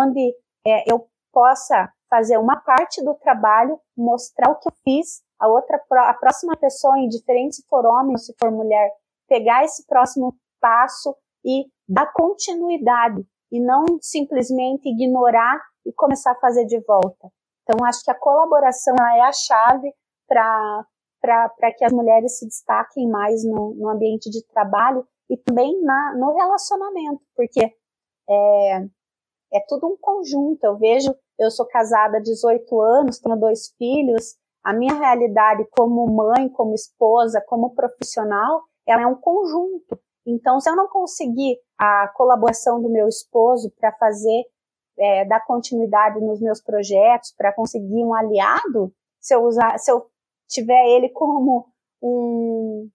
onde 0.00 0.32
é, 0.64 0.90
eu 0.90 1.08
possa 1.32 1.92
fazer 2.08 2.38
uma 2.38 2.56
parte 2.56 3.04
do 3.04 3.14
trabalho, 3.14 3.78
mostrar 3.96 4.50
o 4.50 4.56
que 4.56 4.68
eu 4.68 4.72
fiz, 4.84 5.22
a 5.38 5.48
outra, 5.48 5.76
a 5.76 6.14
próxima 6.14 6.56
pessoa, 6.56 6.98
indiferente 6.98 7.56
se 7.56 7.66
for 7.68 7.84
homem 7.84 8.12
ou 8.12 8.18
se 8.18 8.34
for 8.38 8.50
mulher, 8.50 8.90
pegar 9.28 9.64
esse 9.64 9.86
próximo 9.86 10.34
passo 10.60 11.14
e 11.44 11.66
dar 11.88 12.12
continuidade 12.12 13.24
e 13.52 13.60
não 13.60 13.84
simplesmente 14.00 14.88
ignorar 14.88 15.60
e 15.84 15.92
começar 15.92 16.32
a 16.32 16.40
fazer 16.40 16.64
de 16.66 16.80
volta. 16.80 17.28
Então, 17.62 17.84
acho 17.86 18.02
que 18.02 18.10
a 18.10 18.18
colaboração 18.18 18.94
é 18.96 19.20
a 19.20 19.32
chave 19.32 19.92
para 20.26 20.86
que 21.76 21.84
as 21.84 21.92
mulheres 21.92 22.38
se 22.38 22.46
destaquem 22.46 23.08
mais 23.08 23.44
no, 23.44 23.74
no 23.74 23.88
ambiente 23.88 24.30
de 24.30 24.44
trabalho 24.46 25.06
e 25.28 25.36
também 25.36 25.80
na, 25.82 26.14
no 26.16 26.34
relacionamento, 26.34 27.20
porque 27.36 27.72
é, 28.28 28.76
é 29.52 29.60
tudo 29.68 29.86
um 29.86 29.96
conjunto. 30.00 30.64
Eu 30.64 30.76
vejo, 30.78 31.14
eu 31.38 31.50
sou 31.50 31.66
casada 31.66 32.18
há 32.18 32.20
18 32.20 32.80
anos, 32.80 33.18
tenho 33.18 33.36
dois 33.36 33.74
filhos, 33.76 34.36
a 34.64 34.72
minha 34.72 34.94
realidade 34.94 35.66
como 35.70 36.06
mãe, 36.06 36.48
como 36.48 36.74
esposa, 36.74 37.42
como 37.46 37.74
profissional, 37.74 38.64
ela 38.86 39.02
é 39.02 39.06
um 39.06 39.14
conjunto. 39.14 39.98
Então, 40.26 40.60
se 40.60 40.68
eu 40.68 40.76
não 40.76 40.88
conseguir 40.88 41.58
a 41.78 42.08
colaboração 42.14 42.82
do 42.82 42.90
meu 42.90 43.08
esposo 43.08 43.72
para 43.78 43.92
fazer, 43.92 44.44
é, 44.98 45.24
dar 45.24 45.40
continuidade 45.46 46.20
nos 46.20 46.40
meus 46.40 46.60
projetos, 46.60 47.32
para 47.36 47.52
conseguir 47.52 48.04
um 48.04 48.14
aliado, 48.14 48.92
se 49.20 49.34
eu 49.34 49.42
usar, 49.42 49.78
se 49.78 49.90
eu 49.90 50.06
tiver 50.48 50.86
ele 50.96 51.08
como 51.10 51.66
um, 52.02 52.88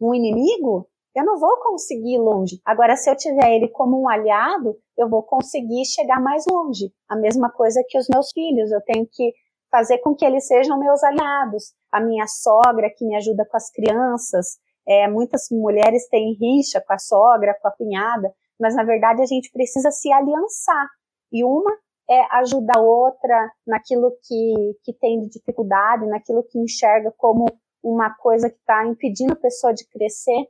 um 0.00 0.14
inimigo, 0.14 0.88
eu 1.14 1.24
não 1.24 1.38
vou 1.38 1.56
conseguir 1.62 2.14
ir 2.14 2.18
longe. 2.18 2.60
Agora, 2.64 2.94
se 2.96 3.10
eu 3.10 3.16
tiver 3.16 3.54
ele 3.54 3.68
como 3.68 4.00
um 4.00 4.08
aliado, 4.08 4.76
eu 4.98 5.08
vou 5.08 5.22
conseguir 5.22 5.84
chegar 5.86 6.20
mais 6.20 6.44
longe. 6.50 6.92
A 7.08 7.16
mesma 7.16 7.50
coisa 7.50 7.82
que 7.88 7.98
os 7.98 8.06
meus 8.12 8.30
filhos, 8.32 8.70
eu 8.70 8.82
tenho 8.82 9.06
que 9.10 9.32
fazer 9.70 9.98
com 9.98 10.14
que 10.14 10.24
eles 10.24 10.46
sejam 10.46 10.78
meus 10.78 11.02
aliados. 11.02 11.72
A 11.90 12.00
minha 12.00 12.26
sogra 12.26 12.90
que 12.94 13.04
me 13.06 13.16
ajuda 13.16 13.46
com 13.50 13.56
as 13.56 13.70
crianças, 13.70 14.58
é, 14.86 15.08
muitas 15.08 15.48
mulheres 15.50 16.06
têm 16.08 16.36
rixa 16.38 16.82
com 16.86 16.92
a 16.92 16.98
sogra, 16.98 17.56
com 17.60 17.68
a 17.68 17.72
cunhada, 17.72 18.30
mas 18.60 18.74
na 18.74 18.84
verdade 18.84 19.22
a 19.22 19.26
gente 19.26 19.50
precisa 19.50 19.90
se 19.90 20.12
aliançar. 20.12 20.86
E 21.32 21.42
uma 21.44 21.76
é 22.08 22.36
ajudar 22.36 22.78
a 22.78 22.82
outra 22.82 23.52
naquilo 23.66 24.12
que, 24.22 24.78
que 24.84 24.92
tem 24.94 25.24
de 25.24 25.38
dificuldade, 25.38 26.06
naquilo 26.06 26.44
que 26.44 26.58
enxerga 26.58 27.12
como 27.16 27.46
uma 27.82 28.14
coisa 28.16 28.48
que 28.48 28.56
está 28.56 28.86
impedindo 28.86 29.32
a 29.32 29.40
pessoa 29.40 29.72
de 29.72 29.86
crescer, 29.88 30.46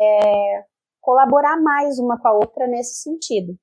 é, 0.00 0.64
colaborar 1.00 1.60
mais 1.60 1.98
uma 1.98 2.20
com 2.20 2.28
a 2.28 2.32
outra 2.32 2.66
nesse 2.66 3.02
sentido. 3.02 3.58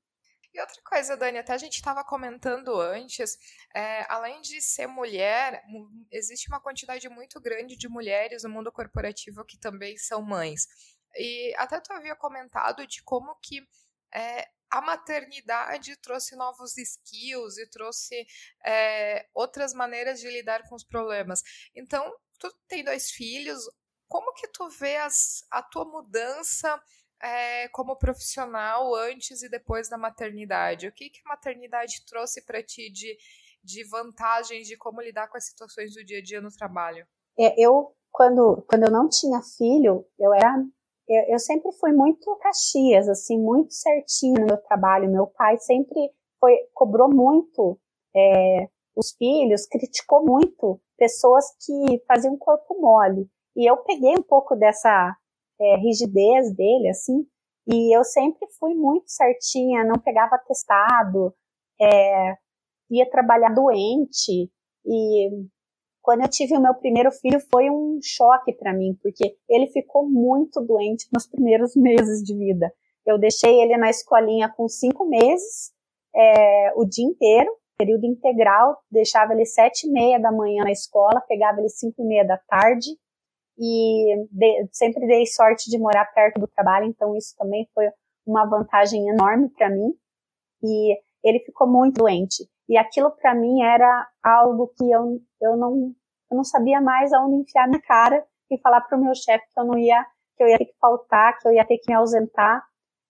E 0.54 0.60
outra 0.60 0.82
coisa, 0.84 1.16
Dani, 1.16 1.38
até 1.38 1.54
a 1.54 1.58
gente 1.58 1.76
estava 1.76 2.04
comentando 2.04 2.76
antes, 2.80 3.38
é, 3.74 4.06
além 4.12 4.42
de 4.42 4.60
ser 4.62 4.86
mulher, 4.86 5.64
existe 6.12 6.50
uma 6.50 6.60
quantidade 6.60 7.08
muito 7.08 7.40
grande 7.40 7.78
de 7.78 7.88
mulheres 7.88 8.44
no 8.44 8.50
mundo 8.50 8.72
corporativo 8.72 9.46
que 9.46 9.58
também 9.58 9.98
são 9.98 10.22
mães. 10.22 10.68
E 11.16 11.54
até 11.58 11.80
tu 11.80 11.94
havia 11.94 12.16
comentado 12.16 12.86
de 12.86 13.02
como 13.04 13.34
que 13.42 13.62
é, 14.14 14.48
a 14.72 14.82
maternidade 14.82 15.98
trouxe 15.98 16.36
novos 16.36 16.78
skills 16.78 17.58
e 17.58 17.70
trouxe 17.70 18.26
é, 18.66 19.28
outras 19.34 19.74
maneiras 19.74 20.20
de 20.20 20.30
lidar 20.30 20.68
com 20.70 20.76
os 20.76 20.84
problemas. 20.84 21.42
Então, 21.76 22.10
tu 22.40 22.50
tem 22.68 22.84
dois 22.84 23.12
filhos, 23.12 23.70
como 24.08 24.34
que 24.34 24.48
tu 24.48 24.70
vê 24.70 24.96
as, 24.96 25.46
a 25.52 25.62
tua 25.62 25.86
mudança 25.86 26.82
é, 27.22 27.68
como 27.70 27.98
profissional 27.98 28.96
antes 28.96 29.44
e 29.44 29.50
depois 29.50 29.90
da 29.90 29.98
maternidade? 29.98 30.88
O 30.88 30.92
que, 30.92 31.10
que 31.10 31.22
a 31.26 31.30
maternidade 31.30 32.06
trouxe 32.06 32.42
para 32.46 32.64
ti 32.64 32.90
de, 32.90 33.18
de 33.62 33.84
vantagens 33.90 34.68
de 34.68 34.78
como 34.78 35.02
lidar 35.02 35.28
com 35.28 35.38
as 35.38 35.46
situações 35.46 35.94
do 35.94 36.04
dia 36.04 36.20
a 36.20 36.24
dia 36.24 36.42
no 36.42 36.50
trabalho? 36.50 37.06
É, 37.38 37.54
eu, 37.58 37.96
quando, 38.10 38.66
quando 38.68 38.84
eu 38.84 38.92
não 38.92 39.10
tinha 39.10 39.42
filho, 39.58 40.06
eu 40.18 40.34
era 40.34 40.56
eu, 41.12 41.34
eu 41.34 41.40
sempre 41.40 41.72
fui 41.74 41.92
muito 41.92 42.36
caxias, 42.38 43.10
assim, 43.10 43.38
muito 43.38 43.74
certinho 43.74 44.40
no 44.40 44.46
meu 44.46 44.58
trabalho. 44.58 45.12
Meu 45.12 45.28
pai 45.28 45.58
sempre 45.60 46.10
foi, 46.40 46.56
cobrou 46.74 47.14
muito 47.14 47.78
é, 48.16 48.68
os 48.96 49.12
filhos, 49.18 49.68
criticou 49.68 50.24
muito 50.26 50.80
pessoas 50.98 51.46
que 51.66 52.02
faziam 52.08 52.38
corpo 52.38 52.80
mole. 52.80 53.28
E 53.56 53.70
eu 53.70 53.78
peguei 53.78 54.14
um 54.18 54.24
pouco 54.24 54.56
dessa 54.56 55.16
é, 55.60 55.76
rigidez 55.78 56.56
dele, 56.56 56.90
assim, 56.90 57.26
e 57.68 57.96
eu 57.96 58.04
sempre 58.04 58.48
fui 58.58 58.74
muito 58.74 59.10
certinha, 59.12 59.84
não 59.84 60.00
pegava 60.00 60.38
testado, 60.48 61.34
é, 61.80 62.38
ia 62.90 63.10
trabalhar 63.10 63.54
doente. 63.54 64.50
E 64.86 65.30
quando 66.02 66.22
eu 66.22 66.30
tive 66.30 66.58
o 66.58 66.62
meu 66.62 66.74
primeiro 66.74 67.12
filho 67.12 67.40
foi 67.52 67.70
um 67.70 68.00
choque 68.02 68.54
para 68.54 68.74
mim, 68.74 68.98
porque 69.02 69.36
ele 69.48 69.68
ficou 69.68 70.10
muito 70.10 70.60
doente 70.62 71.08
nos 71.14 71.28
primeiros 71.28 71.76
meses 71.76 72.24
de 72.24 72.36
vida. 72.36 72.72
Eu 73.06 73.18
deixei 73.18 73.62
ele 73.62 73.78
na 73.78 73.90
escolinha 73.90 74.50
com 74.50 74.68
cinco 74.68 75.06
meses, 75.08 75.72
é, 76.16 76.74
o 76.76 76.86
dia 76.86 77.06
inteiro, 77.06 77.52
período 77.78 78.06
integral, 78.06 78.78
deixava 78.92 79.34
ele 79.34 79.46
sete 79.46 79.88
e 79.88 79.92
meia 79.92 80.20
da 80.20 80.32
manhã 80.32 80.64
na 80.64 80.72
escola, 80.72 81.22
pegava 81.28 81.60
ele 81.60 81.70
cinco 81.70 82.02
e 82.02 82.06
meia 82.06 82.26
da 82.26 82.38
tarde, 82.38 82.90
e 83.58 84.28
de, 84.32 84.68
sempre 84.72 85.06
dei 85.08 85.26
sorte 85.26 85.70
de 85.70 85.78
morar 85.78 86.06
perto 86.14 86.40
do 86.40 86.48
trabalho, 86.48 86.86
então 86.86 87.16
isso 87.16 87.36
também 87.38 87.68
foi 87.74 87.86
uma 88.26 88.46
vantagem 88.46 89.08
enorme 89.10 89.50
para 89.50 89.70
mim. 89.70 89.94
E 90.64 90.98
ele 91.24 91.40
ficou 91.40 91.68
muito 91.68 92.00
doente. 92.00 92.48
E 92.72 92.78
aquilo 92.78 93.12
para 93.12 93.36
mim 93.36 93.62
era 93.62 94.08
algo 94.24 94.72
que 94.78 94.90
eu, 94.90 95.20
eu, 95.42 95.58
não, 95.58 95.94
eu 96.32 96.38
não 96.38 96.44
sabia 96.46 96.80
mais 96.80 97.12
aonde 97.12 97.42
enfiar 97.42 97.68
minha 97.68 97.82
cara 97.82 98.26
e 98.50 98.58
falar 98.60 98.80
para 98.80 98.98
o 98.98 99.02
meu 99.02 99.14
chefe 99.14 99.46
que 99.54 99.60
eu 99.60 99.66
não 99.66 99.78
ia, 99.78 100.02
que 100.38 100.44
eu 100.46 100.48
ia 100.48 100.58
ter 100.58 100.68
que 100.68 100.78
faltar, 100.80 101.38
que 101.38 101.50
eu 101.50 101.52
ia 101.52 101.66
ter 101.66 101.78
que 101.80 101.92
me 101.92 101.98
ausentar, 101.98 102.64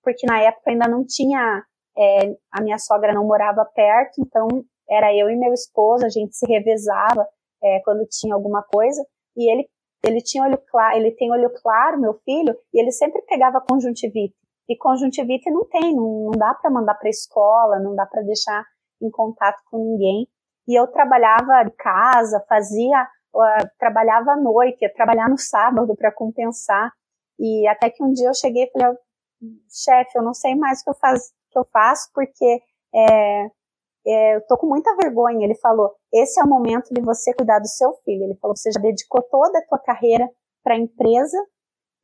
porque 0.04 0.26
na 0.26 0.42
época 0.42 0.72
ainda 0.72 0.88
não 0.88 1.06
tinha, 1.06 1.64
é, 1.96 2.36
a 2.52 2.60
minha 2.60 2.80
sogra 2.80 3.14
não 3.14 3.24
morava 3.24 3.64
perto, 3.64 4.20
então 4.20 4.48
era 4.90 5.16
eu 5.16 5.30
e 5.30 5.36
meu 5.36 5.54
esposo, 5.54 6.08
a 6.08 6.10
gente 6.10 6.36
se 6.36 6.48
revezava 6.48 7.28
é, 7.64 7.82
quando 7.82 8.04
tinha 8.08 8.34
alguma 8.34 8.64
coisa, 8.64 9.06
e 9.38 9.48
ele 9.48 9.70
ele 10.04 10.20
tinha 10.24 10.44
olho 10.44 10.58
claro, 10.58 10.98
ele 10.98 11.12
tem 11.12 11.32
olho 11.32 11.52
claro, 11.62 12.02
meu 12.02 12.16
filho, 12.26 12.58
e 12.74 12.82
ele 12.82 12.92
sempre 12.92 13.22
pegava 13.22 13.62
conjuntivite. 13.62 14.34
E 14.68 14.76
conjuntivite 14.76 15.52
não 15.52 15.64
tem, 15.66 15.96
não, 15.96 16.24
não 16.24 16.32
dá 16.32 16.56
para 16.56 16.72
mandar 16.72 16.96
para 16.96 17.10
escola, 17.10 17.78
não 17.78 17.94
dá 17.94 18.08
para 18.08 18.24
deixar 18.24 18.66
em 19.02 19.10
contato 19.10 19.62
com 19.70 19.78
ninguém. 19.78 20.28
E 20.68 20.80
eu 20.80 20.88
trabalhava 20.88 21.64
de 21.64 21.72
casa, 21.72 22.44
fazia, 22.48 23.04
uh, 23.34 23.70
trabalhava 23.80 24.32
à 24.32 24.38
noite, 24.38 24.82
ia 24.82 24.94
trabalhar 24.94 25.30
no 25.30 25.38
sábado 25.38 25.96
para 25.96 26.12
compensar. 26.12 26.92
E 27.40 27.68
até 27.68 27.90
que 27.90 28.04
um 28.04 28.12
dia 28.12 28.28
eu 28.28 28.34
cheguei 28.34 28.66
e 28.66 28.72
falei, 28.72 28.96
chefe, 29.70 30.18
eu 30.18 30.24
não 30.24 30.34
sei 30.34 30.56
mais 30.56 30.82
o 30.82 30.84
que 30.84 30.90
eu, 30.92 30.96
faz, 30.96 31.32
que 31.52 31.58
eu 31.58 31.66
faço, 31.74 32.10
porque 32.14 32.62
é, 32.94 33.46
é, 34.06 34.36
eu 34.36 34.46
tô 34.48 34.58
com 34.58 34.68
muita 34.68 34.96
vergonha. 34.96 35.46
Ele 35.46 35.56
falou, 35.56 35.96
esse 36.14 36.40
é 36.40 36.44
o 36.44 36.48
momento 36.48 36.94
de 36.94 37.02
você 37.02 37.34
cuidar 37.34 37.60
do 37.60 37.68
seu 37.68 37.94
filho. 38.06 38.24
Ele 38.24 38.36
falou, 38.36 38.56
você 38.56 38.72
já 38.72 38.80
dedicou 38.80 39.22
toda 39.24 39.58
a 39.58 39.66
tua 39.68 39.80
carreira 39.80 40.30
para 40.64 40.76
a 40.76 40.80
empresa 40.80 41.38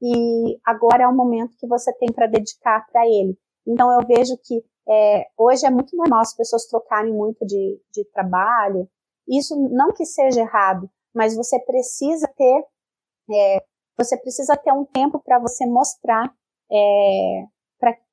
e 0.02 0.60
agora 0.66 1.04
é 1.04 1.08
o 1.08 1.16
momento 1.16 1.58
que 1.58 1.68
você 1.68 1.94
tem 1.94 2.12
para 2.12 2.28
dedicar 2.28 2.86
para 2.92 3.06
ele. 3.06 3.38
Então 3.66 3.92
eu 3.92 4.06
vejo 4.08 4.38
que 4.44 4.64
é, 4.89 5.28
hoje 5.38 5.65
é 5.65 5.69
muito 5.69 5.95
normal 5.95 6.21
as 6.21 6.36
pessoas 6.36 6.65
trocarem 6.65 7.13
muito 7.13 7.45
de, 7.45 7.82
de 7.91 8.06
trabalho. 8.13 8.88
Isso 9.28 9.56
não 9.69 9.91
que 9.91 10.06
seja 10.06 10.41
errado, 10.41 10.89
mas 11.13 11.36
você 11.36 11.60
precisa 11.60 12.28
ter 12.36 12.63
é, 13.30 13.63
você 13.97 14.15
precisa 14.15 14.56
ter 14.56 14.71
um 14.71 14.86
tempo 14.86 15.19
para 15.19 15.39
você 15.39 15.65
mostrar 15.65 16.32
é, 16.71 17.43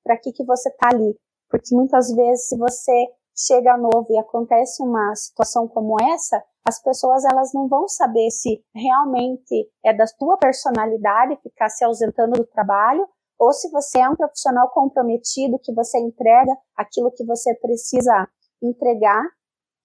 para 0.03 0.17
que, 0.17 0.33
que 0.33 0.45
você 0.45 0.69
está 0.71 0.89
ali. 0.93 1.17
Porque 1.49 1.75
muitas 1.75 2.13
vezes, 2.13 2.49
se 2.49 2.57
você 2.57 3.07
chega 3.37 3.77
novo 3.77 4.07
e 4.11 4.19
acontece 4.19 4.83
uma 4.83 5.15
situação 5.15 5.69
como 5.69 5.97
essa, 6.01 6.43
as 6.67 6.83
pessoas 6.83 7.25
elas 7.25 7.53
não 7.53 7.69
vão 7.69 7.87
saber 7.87 8.31
se 8.31 8.65
realmente 8.75 9.71
é 9.85 9.93
da 9.93 10.05
tua 10.19 10.39
personalidade 10.39 11.39
ficar 11.43 11.69
se 11.69 11.85
ausentando 11.85 12.33
do 12.33 12.47
trabalho 12.47 13.07
ou 13.45 13.53
se 13.53 13.71
você 13.71 14.01
é 14.01 14.09
um 14.09 14.17
profissional 14.17 14.71
comprometido 14.71 15.59
que 15.59 15.73
você 15.73 15.99
entrega 15.99 16.53
aquilo 16.77 17.13
que 17.13 17.25
você 17.25 17.55
precisa 17.57 18.29
entregar, 18.63 19.23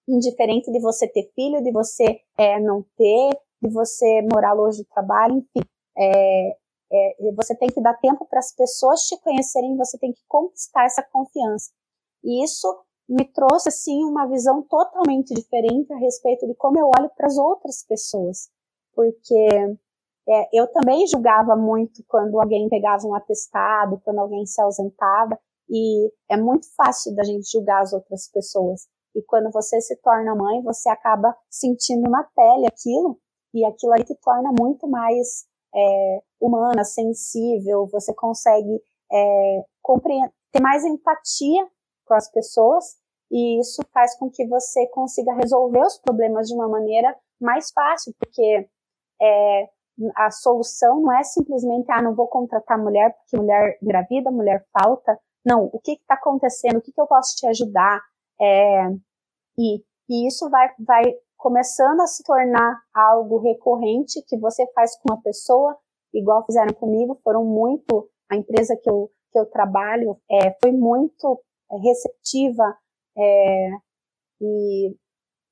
indiferente 0.08 0.72
de 0.72 0.80
você 0.80 1.06
ter 1.06 1.30
filho, 1.34 1.62
de 1.62 1.70
você 1.70 2.20
é, 2.38 2.58
não 2.58 2.82
ter, 2.96 3.30
de 3.62 3.70
você 3.70 4.22
morar 4.32 4.54
longe 4.54 4.82
do 4.82 4.88
trabalho, 4.88 5.36
enfim. 5.36 5.68
É, 5.96 6.56
é, 6.92 7.32
você 7.36 7.54
tem 7.54 7.68
que 7.68 7.80
dar 7.82 7.94
tempo 7.94 8.26
para 8.26 8.38
as 8.38 8.54
pessoas 8.54 9.02
te 9.02 9.20
conhecerem, 9.20 9.76
você 9.76 9.98
tem 9.98 10.12
que 10.12 10.22
conquistar 10.26 10.86
essa 10.86 11.02
confiança. 11.02 11.70
E 12.24 12.42
isso 12.42 12.66
me 13.08 13.24
trouxe 13.24 13.68
assim 13.68 14.04
uma 14.04 14.26
visão 14.26 14.62
totalmente 14.62 15.34
diferente 15.34 15.92
a 15.92 15.98
respeito 15.98 16.46
de 16.46 16.54
como 16.54 16.78
eu 16.78 16.86
olho 16.86 17.10
para 17.16 17.26
as 17.26 17.36
outras 17.36 17.84
pessoas, 17.86 18.48
porque 18.94 19.78
é, 20.28 20.48
eu 20.52 20.66
também 20.72 21.06
julgava 21.06 21.56
muito 21.56 22.02
quando 22.06 22.40
alguém 22.40 22.68
pegava 22.68 23.06
um 23.06 23.14
atestado, 23.14 24.00
quando 24.04 24.18
alguém 24.18 24.46
se 24.46 24.60
ausentava, 24.60 25.38
e 25.68 26.12
é 26.28 26.36
muito 26.36 26.66
fácil 26.74 27.14
da 27.14 27.22
gente 27.24 27.50
julgar 27.50 27.82
as 27.82 27.92
outras 27.92 28.28
pessoas. 28.30 28.82
E 29.14 29.22
quando 29.22 29.50
você 29.50 29.80
se 29.80 29.96
torna 30.02 30.34
mãe, 30.34 30.62
você 30.62 30.88
acaba 30.88 31.34
sentindo 31.48 32.08
na 32.10 32.24
pele 32.34 32.66
aquilo, 32.66 33.18
e 33.52 33.64
aquilo 33.64 33.92
aí 33.92 34.04
te 34.04 34.14
torna 34.16 34.50
muito 34.58 34.88
mais 34.88 35.46
é, 35.74 36.22
humana, 36.40 36.84
sensível, 36.84 37.88
você 37.90 38.14
consegue 38.14 38.80
é, 39.12 39.64
ter 40.52 40.60
mais 40.60 40.84
empatia 40.84 41.66
com 42.06 42.14
as 42.14 42.30
pessoas 42.30 42.84
e 43.30 43.60
isso 43.60 43.82
faz 43.92 44.18
com 44.18 44.28
que 44.28 44.46
você 44.46 44.86
consiga 44.88 45.32
resolver 45.34 45.80
os 45.80 45.98
problemas 45.98 46.48
de 46.48 46.54
uma 46.54 46.68
maneira 46.68 47.16
mais 47.40 47.70
fácil, 47.70 48.12
porque 48.18 48.68
é, 49.22 49.68
a 50.16 50.30
solução 50.30 51.00
não 51.00 51.12
é 51.12 51.22
simplesmente, 51.22 51.90
ah, 51.90 52.02
não 52.02 52.14
vou 52.14 52.28
contratar 52.28 52.78
mulher 52.78 53.14
porque 53.14 53.36
mulher 53.36 53.78
engravida, 53.82 54.30
mulher 54.30 54.64
falta. 54.72 55.18
Não, 55.44 55.70
o 55.72 55.78
que 55.80 55.92
está 55.92 56.14
acontecendo? 56.14 56.78
O 56.78 56.80
que, 56.82 56.92
que, 56.92 57.00
eu 57.00 57.06
posso 57.06 57.34
te 57.36 57.46
ajudar? 57.46 58.00
É, 58.40 58.88
e, 59.58 59.82
e 60.08 60.26
isso 60.26 60.48
vai, 60.50 60.70
vai 60.78 61.02
começando 61.36 62.00
a 62.00 62.06
se 62.06 62.22
tornar 62.22 62.78
algo 62.94 63.38
recorrente 63.38 64.22
que 64.26 64.38
você 64.38 64.66
faz 64.72 64.96
com 64.98 65.12
uma 65.12 65.22
pessoa, 65.22 65.76
igual 66.12 66.44
fizeram 66.44 66.74
comigo, 66.74 67.18
foram 67.24 67.44
muito, 67.44 68.08
a 68.30 68.36
empresa 68.36 68.76
que 68.80 68.90
eu, 68.90 69.10
que 69.32 69.38
eu 69.38 69.46
trabalho 69.46 70.18
é, 70.30 70.54
foi 70.62 70.72
muito 70.72 71.42
receptiva 71.82 72.76
é, 73.16 73.70
e, 74.40 74.90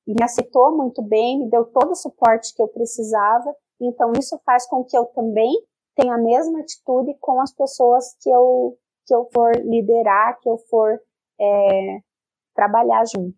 e 0.07 0.13
me 0.13 0.23
aceitou 0.23 0.75
muito 0.75 1.01
bem, 1.01 1.39
me 1.39 1.49
deu 1.49 1.65
todo 1.65 1.91
o 1.91 1.95
suporte 1.95 2.53
que 2.55 2.61
eu 2.61 2.67
precisava. 2.67 3.53
Então 3.81 4.11
isso 4.17 4.39
faz 4.45 4.67
com 4.67 4.83
que 4.83 4.97
eu 4.97 5.05
também 5.05 5.51
tenha 5.95 6.13
a 6.13 6.17
mesma 6.17 6.59
atitude 6.61 7.17
com 7.19 7.41
as 7.41 7.53
pessoas 7.53 8.15
que 8.21 8.29
eu 8.29 8.77
que 9.05 9.15
eu 9.15 9.27
for 9.33 9.51
liderar, 9.55 10.39
que 10.39 10.47
eu 10.47 10.57
for 10.69 11.01
é, 11.41 11.99
trabalhar 12.53 13.03
junto. 13.05 13.35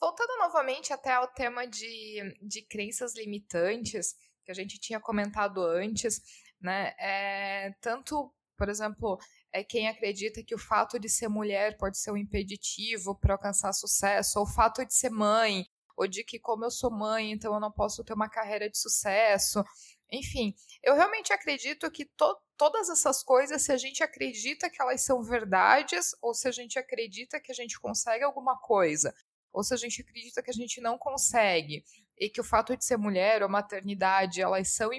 Voltando 0.00 0.36
novamente 0.38 0.92
até 0.92 1.12
ao 1.12 1.28
tema 1.28 1.66
de, 1.66 2.36
de 2.42 2.66
crenças 2.66 3.14
limitantes 3.14 4.14
que 4.44 4.50
a 4.50 4.54
gente 4.54 4.78
tinha 4.78 5.00
comentado 5.00 5.62
antes, 5.62 6.20
né? 6.60 6.92
É, 6.98 7.72
tanto, 7.80 8.34
por 8.58 8.68
exemplo, 8.68 9.18
é 9.52 9.62
quem 9.62 9.88
acredita 9.88 10.42
que 10.44 10.54
o 10.54 10.58
fato 10.58 10.98
de 10.98 11.08
ser 11.08 11.28
mulher 11.28 11.76
pode 11.78 11.96
ser 11.96 12.10
um 12.10 12.16
impeditivo 12.16 13.18
para 13.18 13.34
alcançar 13.34 13.72
sucesso, 13.72 14.38
ou 14.38 14.44
o 14.44 14.52
fato 14.52 14.84
de 14.84 14.92
ser 14.92 15.10
mãe, 15.10 15.64
ou 15.96 16.06
de 16.06 16.24
que, 16.24 16.38
como 16.38 16.64
eu 16.64 16.70
sou 16.70 16.90
mãe, 16.90 17.32
então 17.32 17.54
eu 17.54 17.60
não 17.60 17.70
posso 17.70 18.04
ter 18.04 18.12
uma 18.12 18.28
carreira 18.28 18.68
de 18.68 18.78
sucesso. 18.78 19.64
Enfim, 20.10 20.54
eu 20.82 20.94
realmente 20.94 21.32
acredito 21.32 21.90
que 21.90 22.04
to 22.04 22.36
todas 22.56 22.88
essas 22.88 23.22
coisas, 23.22 23.62
se 23.62 23.72
a 23.72 23.76
gente 23.76 24.02
acredita 24.02 24.70
que 24.70 24.80
elas 24.80 25.02
são 25.02 25.22
verdades, 25.22 26.14
ou 26.22 26.32
se 26.32 26.46
a 26.46 26.52
gente 26.52 26.78
acredita 26.78 27.40
que 27.40 27.50
a 27.50 27.54
gente 27.54 27.80
consegue 27.80 28.22
alguma 28.22 28.56
coisa, 28.60 29.12
ou 29.52 29.64
se 29.64 29.74
a 29.74 29.76
gente 29.76 30.00
acredita 30.00 30.42
que 30.42 30.50
a 30.50 30.54
gente 30.54 30.80
não 30.80 30.96
consegue, 30.96 31.84
e 32.16 32.28
que 32.28 32.40
o 32.40 32.44
fato 32.44 32.76
de 32.76 32.84
ser 32.84 32.96
mulher 32.96 33.42
ou 33.42 33.48
maternidade, 33.48 34.40
elas 34.40 34.68
são 34.68 34.90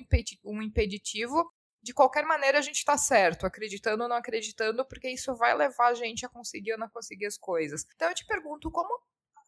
um 0.44 0.62
impeditivo, 0.62 1.50
de 1.82 1.94
qualquer 1.94 2.26
maneira 2.26 2.58
a 2.58 2.62
gente 2.62 2.78
está 2.78 2.98
certo, 2.98 3.46
acreditando 3.46 4.04
ou 4.04 4.10
não 4.10 4.16
acreditando, 4.16 4.84
porque 4.86 5.08
isso 5.08 5.36
vai 5.36 5.56
levar 5.56 5.90
a 5.90 5.94
gente 5.94 6.26
a 6.26 6.30
conseguir 6.30 6.74
ou 6.74 6.80
não 6.80 6.90
conseguir 6.90 7.28
as 7.28 7.38
coisas. 7.38 7.86
Então 7.96 8.10
eu 8.10 8.16
te 8.16 8.26
pergunto 8.26 8.72
como 8.72 9.00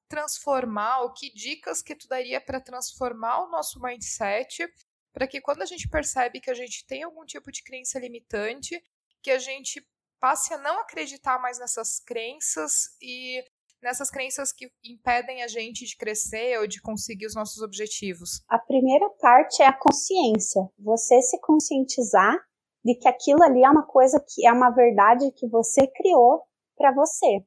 transformar, 0.08 1.02
ou 1.02 1.14
que 1.14 1.34
dicas 1.34 1.82
que 1.82 1.96
tu 1.96 2.08
daria 2.08 2.40
para 2.40 2.62
transformar 2.62 3.44
o 3.44 3.50
nosso 3.50 3.82
mindset, 3.82 4.68
para 5.14 5.28
que 5.28 5.42
quando 5.42 5.62
a 5.62 5.66
gente 5.66 5.90
percebe 5.90 6.40
que 6.40 6.50
a 6.50 6.54
gente 6.54 6.86
tem 6.86 7.04
algum 7.04 7.26
tipo 7.26 7.52
de 7.52 7.64
crença 7.64 8.00
limitante, 8.00 8.82
que 9.22 9.32
a 9.32 9.40
gente 9.40 9.86
passe 10.20 10.54
a 10.54 10.58
não 10.58 10.80
acreditar 10.80 11.40
mais 11.40 11.60
nessas 11.60 12.00
crenças 12.00 12.96
e 13.02 13.44
nessas 13.82 14.10
crenças 14.10 14.52
que 14.52 14.72
impedem 14.84 15.44
a 15.44 15.48
gente 15.48 15.86
de 15.86 15.96
crescer 15.96 16.60
ou 16.60 16.68
de 16.68 16.82
conseguir 16.82 17.26
os 17.26 17.36
nossos 17.36 17.62
objetivos? 17.62 18.44
A 18.48 18.58
primeira 18.58 19.10
parte 19.22 19.62
é 19.62 19.68
a 19.68 19.78
consciência. 19.78 20.62
Você 20.80 21.22
se 21.22 21.40
conscientizar 21.42 22.36
de 22.84 22.96
que 22.96 23.08
aquilo 23.08 23.44
ali 23.44 23.64
é 23.64 23.70
uma 23.70 23.86
coisa 23.86 24.24
que 24.26 24.48
é 24.48 24.52
uma 24.52 24.70
verdade 24.70 25.32
que 25.32 25.48
você 25.48 25.88
criou 25.88 26.44
para 26.76 26.94
você. 26.94 27.44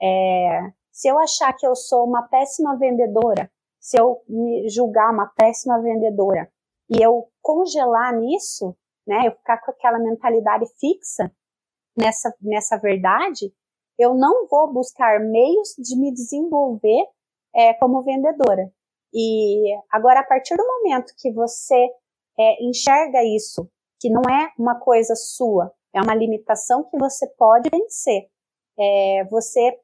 É, 0.00 0.72
se 0.98 1.06
eu 1.06 1.16
achar 1.20 1.52
que 1.52 1.64
eu 1.64 1.76
sou 1.76 2.04
uma 2.04 2.26
péssima 2.26 2.76
vendedora, 2.76 3.48
se 3.78 3.96
eu 4.00 4.20
me 4.28 4.68
julgar 4.68 5.12
uma 5.12 5.28
péssima 5.28 5.80
vendedora 5.80 6.50
e 6.90 7.00
eu 7.00 7.30
congelar 7.40 8.12
nisso, 8.16 8.76
né, 9.06 9.28
eu 9.28 9.30
ficar 9.30 9.58
com 9.58 9.70
aquela 9.70 10.00
mentalidade 10.00 10.66
fixa 10.80 11.32
nessa, 11.96 12.34
nessa 12.42 12.76
verdade, 12.78 13.54
eu 13.96 14.12
não 14.12 14.48
vou 14.48 14.72
buscar 14.72 15.20
meios 15.20 15.68
de 15.78 15.96
me 15.96 16.12
desenvolver 16.12 17.06
é, 17.54 17.74
como 17.74 18.02
vendedora. 18.02 18.68
E 19.14 19.72
agora, 19.92 20.18
a 20.18 20.26
partir 20.26 20.56
do 20.56 20.66
momento 20.66 21.14
que 21.16 21.30
você 21.30 21.88
é, 22.36 22.64
enxerga 22.64 23.22
isso, 23.22 23.70
que 24.00 24.10
não 24.10 24.22
é 24.22 24.52
uma 24.58 24.80
coisa 24.80 25.14
sua, 25.14 25.72
é 25.94 26.02
uma 26.02 26.16
limitação 26.16 26.82
que 26.90 26.98
você 26.98 27.24
pode 27.38 27.70
vencer. 27.70 28.28
É, 28.76 29.24
você 29.30 29.78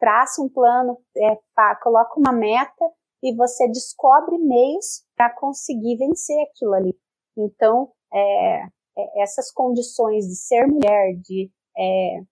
traça 0.00 0.42
um 0.42 0.48
plano, 0.48 0.98
é, 1.16 1.36
coloca 1.82 2.18
uma 2.18 2.32
meta 2.32 2.84
e 3.22 3.36
você 3.36 3.68
descobre 3.68 4.38
meios 4.38 5.04
para 5.14 5.30
conseguir 5.30 5.96
vencer 5.96 6.36
aquilo 6.48 6.74
ali. 6.74 6.98
Então, 7.36 7.92
é, 8.12 8.62
é, 8.98 9.22
essas 9.22 9.52
condições 9.52 10.26
de 10.26 10.34
ser 10.36 10.66
mulher, 10.66 11.14
de 11.22 11.50
é, 11.78 12.22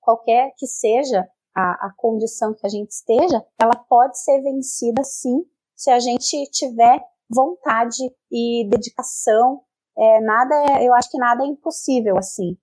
qualquer 0.00 0.52
que 0.56 0.66
seja 0.66 1.28
a, 1.54 1.86
a 1.86 1.94
condição 1.96 2.54
que 2.54 2.66
a 2.66 2.70
gente 2.70 2.90
esteja, 2.90 3.44
ela 3.60 3.76
pode 3.88 4.18
ser 4.18 4.40
vencida 4.42 5.04
sim, 5.04 5.44
se 5.76 5.90
a 5.90 6.00
gente 6.00 6.50
tiver 6.50 7.00
vontade 7.30 8.02
e 8.30 8.66
dedicação. 8.68 9.62
É, 9.96 10.20
nada, 10.20 10.54
é, 10.72 10.88
eu 10.88 10.94
acho 10.94 11.10
que 11.10 11.18
nada 11.18 11.44
é 11.44 11.46
impossível 11.46 12.16
assim. 12.18 12.56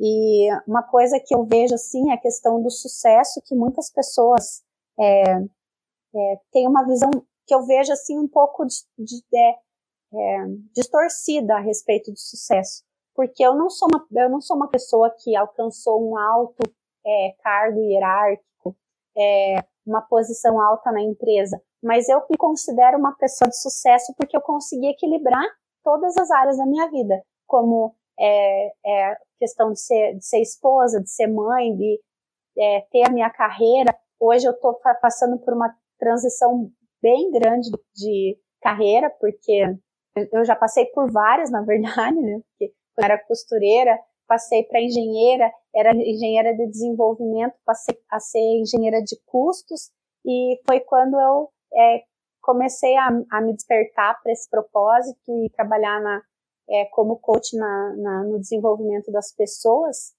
E 0.00 0.48
uma 0.66 0.82
coisa 0.82 1.18
que 1.18 1.34
eu 1.34 1.44
vejo 1.44 1.74
assim 1.74 2.10
é 2.10 2.14
a 2.14 2.20
questão 2.20 2.62
do 2.62 2.70
sucesso 2.70 3.42
que 3.44 3.54
muitas 3.54 3.90
pessoas 3.90 4.62
é, 4.98 5.22
é, 6.14 6.40
têm 6.52 6.68
uma 6.68 6.86
visão 6.86 7.10
que 7.46 7.54
eu 7.54 7.64
vejo 7.64 7.92
assim 7.92 8.18
um 8.18 8.28
pouco 8.28 8.64
de, 8.66 8.76
de, 8.98 9.24
é, 9.34 9.50
é, 10.14 10.46
distorcida 10.74 11.56
a 11.56 11.60
respeito 11.60 12.12
do 12.12 12.18
sucesso, 12.18 12.84
porque 13.14 13.42
eu 13.42 13.54
não 13.54 13.70
sou 13.70 13.88
uma, 13.92 14.06
eu 14.22 14.28
não 14.30 14.40
sou 14.40 14.56
uma 14.56 14.68
pessoa 14.68 15.10
que 15.18 15.34
alcançou 15.34 16.08
um 16.08 16.16
alto 16.16 16.62
é, 17.04 17.34
cargo 17.42 17.80
hierárquico, 17.80 18.76
é, 19.16 19.64
uma 19.86 20.02
posição 20.02 20.60
alta 20.60 20.92
na 20.92 21.02
empresa, 21.02 21.60
mas 21.82 22.08
eu 22.08 22.22
me 22.30 22.36
considero 22.36 22.98
uma 22.98 23.16
pessoa 23.16 23.48
de 23.48 23.60
sucesso 23.60 24.12
porque 24.16 24.36
eu 24.36 24.42
consegui 24.42 24.88
equilibrar 24.88 25.44
todas 25.82 26.16
as 26.16 26.30
áreas 26.30 26.58
da 26.58 26.66
minha 26.66 26.88
vida, 26.90 27.22
como 27.46 27.96
é, 28.18 28.72
é, 28.84 29.16
questão 29.38 29.72
de 29.72 29.80
ser, 29.80 30.14
de 30.14 30.24
ser 30.24 30.40
esposa, 30.40 31.00
de 31.00 31.10
ser 31.10 31.28
mãe, 31.28 31.74
de 31.74 32.00
é, 32.58 32.80
ter 32.90 33.08
a 33.08 33.12
minha 33.12 33.30
carreira. 33.30 33.94
Hoje 34.20 34.46
eu 34.46 34.52
estou 34.52 34.78
passando 35.00 35.38
por 35.38 35.54
uma 35.54 35.74
transição 35.98 36.70
bem 37.00 37.30
grande 37.30 37.70
de 37.94 38.38
carreira, 38.60 39.10
porque 39.20 39.62
eu 40.32 40.44
já 40.44 40.56
passei 40.56 40.86
por 40.86 41.10
várias, 41.10 41.50
na 41.50 41.62
verdade, 41.62 42.20
né? 42.20 42.40
Porque 42.50 42.74
eu 42.96 43.04
era 43.04 43.18
costureira, 43.18 43.98
passei 44.26 44.64
para 44.64 44.80
engenheira, 44.80 45.50
era 45.74 45.94
engenheira 45.94 46.54
de 46.54 46.66
desenvolvimento, 46.66 47.54
passei 47.64 47.96
a 48.10 48.18
ser 48.18 48.40
engenheira 48.40 49.00
de 49.00 49.16
custos, 49.26 49.90
e 50.26 50.60
foi 50.66 50.80
quando 50.80 51.18
eu 51.18 51.48
é, 51.74 52.02
comecei 52.42 52.96
a, 52.96 53.08
a, 53.30 53.40
me 53.40 53.54
despertar 53.54 54.20
para 54.22 54.32
esse 54.32 54.48
propósito 54.50 55.20
e 55.28 55.50
trabalhar 55.50 56.00
na, 56.00 56.20
é, 56.70 56.84
como 56.86 57.18
coach 57.18 57.56
na, 57.56 57.94
na, 57.96 58.24
no 58.24 58.38
desenvolvimento 58.38 59.10
das 59.10 59.34
pessoas. 59.34 60.12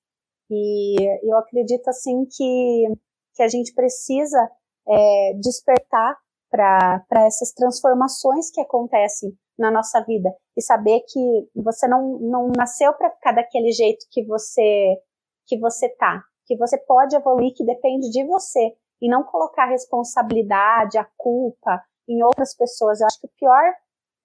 E 0.50 0.96
eu 1.24 1.38
acredito 1.38 1.88
assim 1.90 2.26
que, 2.26 2.88
que 3.36 3.44
a 3.44 3.48
gente 3.48 3.74
precisa 3.74 4.50
é, 4.88 5.34
despertar 5.40 6.18
para 6.50 7.26
essas 7.28 7.52
transformações 7.54 8.50
que 8.52 8.60
acontecem 8.60 9.32
na 9.58 9.70
nossa 9.70 10.02
vida 10.04 10.34
e 10.58 10.62
saber 10.62 11.02
que 11.08 11.50
você 11.56 11.88
não, 11.88 12.18
não 12.20 12.48
nasceu 12.56 12.94
para 12.94 13.12
ficar 13.12 13.34
daquele 13.34 13.72
jeito 13.72 14.06
que 14.10 14.26
você 14.26 14.98
que 15.46 15.60
você 15.60 15.90
tá, 15.90 16.24
que 16.46 16.56
você 16.56 16.78
pode 16.78 17.16
evoluir, 17.16 17.54
que 17.56 17.66
depende 17.66 18.10
de 18.12 18.24
você 18.24 18.76
e 19.02 19.10
não 19.10 19.24
colocar 19.24 19.64
a 19.64 19.70
responsabilidade, 19.70 20.98
a 20.98 21.08
culpa 21.18 21.84
em 22.08 22.24
outras 22.24 22.56
pessoas. 22.56 23.02
Eu 23.02 23.08
acho 23.08 23.20
que 23.20 23.28
o 23.28 23.32
pior 23.38 23.74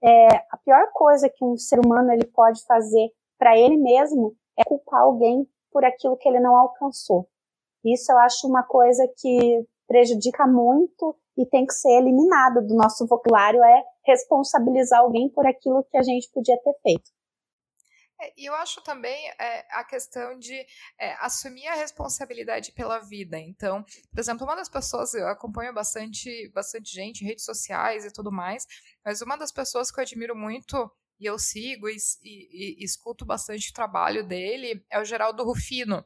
é, 0.04 0.26
a 0.50 0.58
pior 0.62 0.90
coisa 0.92 1.30
que 1.30 1.42
um 1.44 1.56
ser 1.56 1.80
humano 1.80 2.12
ele 2.12 2.26
pode 2.26 2.62
fazer 2.66 3.10
para 3.38 3.58
ele 3.58 3.76
mesmo 3.76 4.34
é 4.58 4.62
culpar 4.62 5.00
alguém 5.00 5.48
por 5.72 5.84
aquilo 5.84 6.16
que 6.16 6.28
ele 6.28 6.40
não 6.40 6.54
alcançou. 6.54 7.26
Isso 7.84 8.12
eu 8.12 8.18
acho 8.18 8.46
uma 8.46 8.62
coisa 8.62 9.06
que 9.16 9.66
prejudica 9.88 10.46
muito 10.46 11.16
e 11.36 11.46
tem 11.46 11.66
que 11.66 11.74
ser 11.74 11.98
eliminado 11.98 12.66
do 12.66 12.74
nosso 12.74 13.06
vocabulário 13.06 13.62
é 13.62 13.82
responsabilizar 14.06 15.00
alguém 15.00 15.28
por 15.28 15.46
aquilo 15.46 15.84
que 15.90 15.96
a 15.96 16.02
gente 16.02 16.30
podia 16.32 16.56
ter 16.62 16.74
feito. 16.82 17.10
É, 18.20 18.32
e 18.36 18.46
eu 18.46 18.54
acho 18.54 18.80
também 18.82 19.28
é, 19.40 19.66
a 19.70 19.84
questão 19.84 20.38
de 20.38 20.54
é, 20.98 21.14
assumir 21.20 21.66
a 21.66 21.74
responsabilidade 21.74 22.72
pela 22.72 22.98
vida. 23.00 23.38
Então, 23.38 23.84
por 24.10 24.20
exemplo, 24.20 24.46
uma 24.46 24.56
das 24.56 24.68
pessoas, 24.68 25.14
eu 25.14 25.28
acompanho 25.28 25.74
bastante, 25.74 26.50
bastante 26.54 26.92
gente 26.92 27.22
em 27.22 27.26
redes 27.26 27.44
sociais 27.44 28.04
e 28.04 28.12
tudo 28.12 28.30
mais, 28.30 28.66
mas 29.04 29.20
uma 29.20 29.36
das 29.36 29.52
pessoas 29.52 29.90
que 29.90 29.98
eu 29.98 30.02
admiro 30.02 30.36
muito 30.36 30.90
e 31.18 31.26
eu 31.26 31.38
sigo 31.38 31.88
e, 31.88 31.96
e, 32.22 32.82
e 32.82 32.84
escuto 32.84 33.24
bastante 33.24 33.70
o 33.70 33.74
trabalho 33.74 34.26
dele 34.26 34.84
é 34.90 34.98
o 35.00 35.04
Geraldo 35.04 35.44
Rufino 35.44 36.04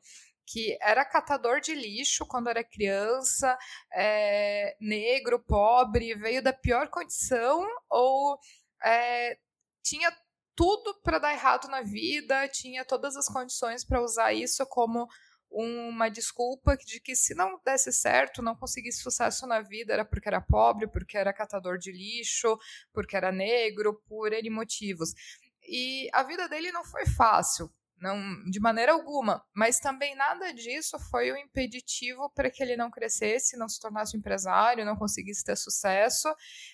que 0.51 0.79
era 0.81 1.05
catador 1.05 1.61
de 1.61 1.75
lixo 1.75 2.25
quando 2.27 2.49
era 2.49 2.65
criança, 2.65 3.57
é, 3.93 4.75
negro, 4.81 5.39
pobre, 5.39 6.15
veio 6.15 6.43
da 6.43 6.55
pior 6.55 6.89
condição 6.89 7.67
ou 7.91 8.39
é, 8.83 9.37
tinha 9.83 10.11
tudo 10.59 10.93
para 11.05 11.21
dar 11.21 11.33
errado 11.33 11.69
na 11.69 11.83
vida, 11.83 12.49
tinha 12.49 12.85
todas 12.85 13.15
as 13.15 13.29
condições 13.29 13.85
para 13.85 14.03
usar 14.03 14.33
isso 14.33 14.67
como 14.67 15.07
uma 15.49 16.09
desculpa 16.09 16.77
de 16.77 17.01
que 17.01 17.15
se 17.15 17.33
não 17.33 17.61
desse 17.65 17.93
certo, 17.93 18.43
não 18.43 18.57
conseguisse 18.57 19.01
sucesso 19.01 19.47
na 19.47 19.61
vida, 19.61 19.93
era 19.93 20.05
porque 20.05 20.29
era 20.29 20.41
pobre, 20.41 20.89
porque 20.89 21.17
era 21.17 21.33
catador 21.33 21.79
de 21.79 21.93
lixo, 21.93 22.59
porque 22.93 23.17
era 23.17 23.31
negro, 23.31 24.03
por 24.09 24.33
N 24.33 24.51
motivos. 24.51 25.15
E 25.63 26.09
a 26.13 26.25
vida 26.25 26.49
dele 26.49 26.73
não 26.73 26.83
foi 26.83 27.07
fácil, 27.07 27.73
não 27.97 28.19
de 28.51 28.59
maneira 28.59 28.91
alguma, 28.91 29.47
mas 29.55 29.79
também 29.79 30.17
nada 30.17 30.53
disso 30.53 30.99
foi 31.09 31.31
o 31.31 31.37
impeditivo 31.37 32.31
para 32.31 32.51
que 32.51 32.61
ele 32.61 32.77
não 32.77 32.91
crescesse, 32.91 33.57
não 33.57 33.69
se 33.69 33.79
tornasse 33.79 34.17
um 34.17 34.19
empresário, 34.19 34.85
não 34.85 34.97
conseguisse 34.97 35.45
ter 35.45 35.57
sucesso 35.57 36.29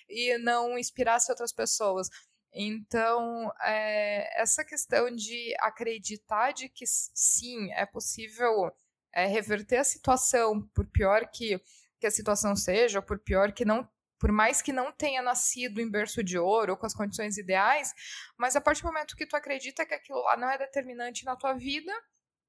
e 0.09 0.39
não 0.39 0.75
inspirasse 0.75 1.31
outras 1.31 1.53
pessoas. 1.53 2.09
Então, 2.55 3.51
é, 3.61 4.41
essa 4.41 4.63
questão 4.63 5.13
de 5.13 5.53
acreditar 5.59 6.53
de 6.53 6.69
que 6.69 6.85
sim, 6.87 7.71
é 7.73 7.85
possível 7.85 8.71
é, 9.13 9.25
reverter 9.25 9.77
a 9.77 9.83
situação, 9.83 10.61
por 10.73 10.87
pior 10.87 11.29
que, 11.29 11.61
que 11.99 12.07
a 12.07 12.11
situação 12.11 12.55
seja, 12.55 13.01
por 13.01 13.19
pior 13.19 13.51
que 13.51 13.65
não 13.65 13.87
por 14.17 14.31
mais 14.31 14.61
que 14.61 14.71
não 14.71 14.93
tenha 14.93 15.21
nascido 15.21 15.81
em 15.81 15.91
berço 15.91 16.23
de 16.23 16.39
ouro 16.39 16.71
ou 16.71 16.77
com 16.77 16.85
as 16.85 16.93
condições 16.93 17.37
ideais, 17.37 17.93
mas 18.37 18.55
a 18.55 18.61
partir 18.61 18.81
do 18.81 18.87
momento 18.87 19.15
que 19.15 19.27
tu 19.27 19.35
acredita 19.35 19.85
que 19.85 19.93
aquilo 19.93 20.23
lá 20.23 20.37
não 20.37 20.49
é 20.49 20.57
determinante 20.57 21.25
na 21.25 21.35
tua 21.35 21.53
vida, 21.53 21.91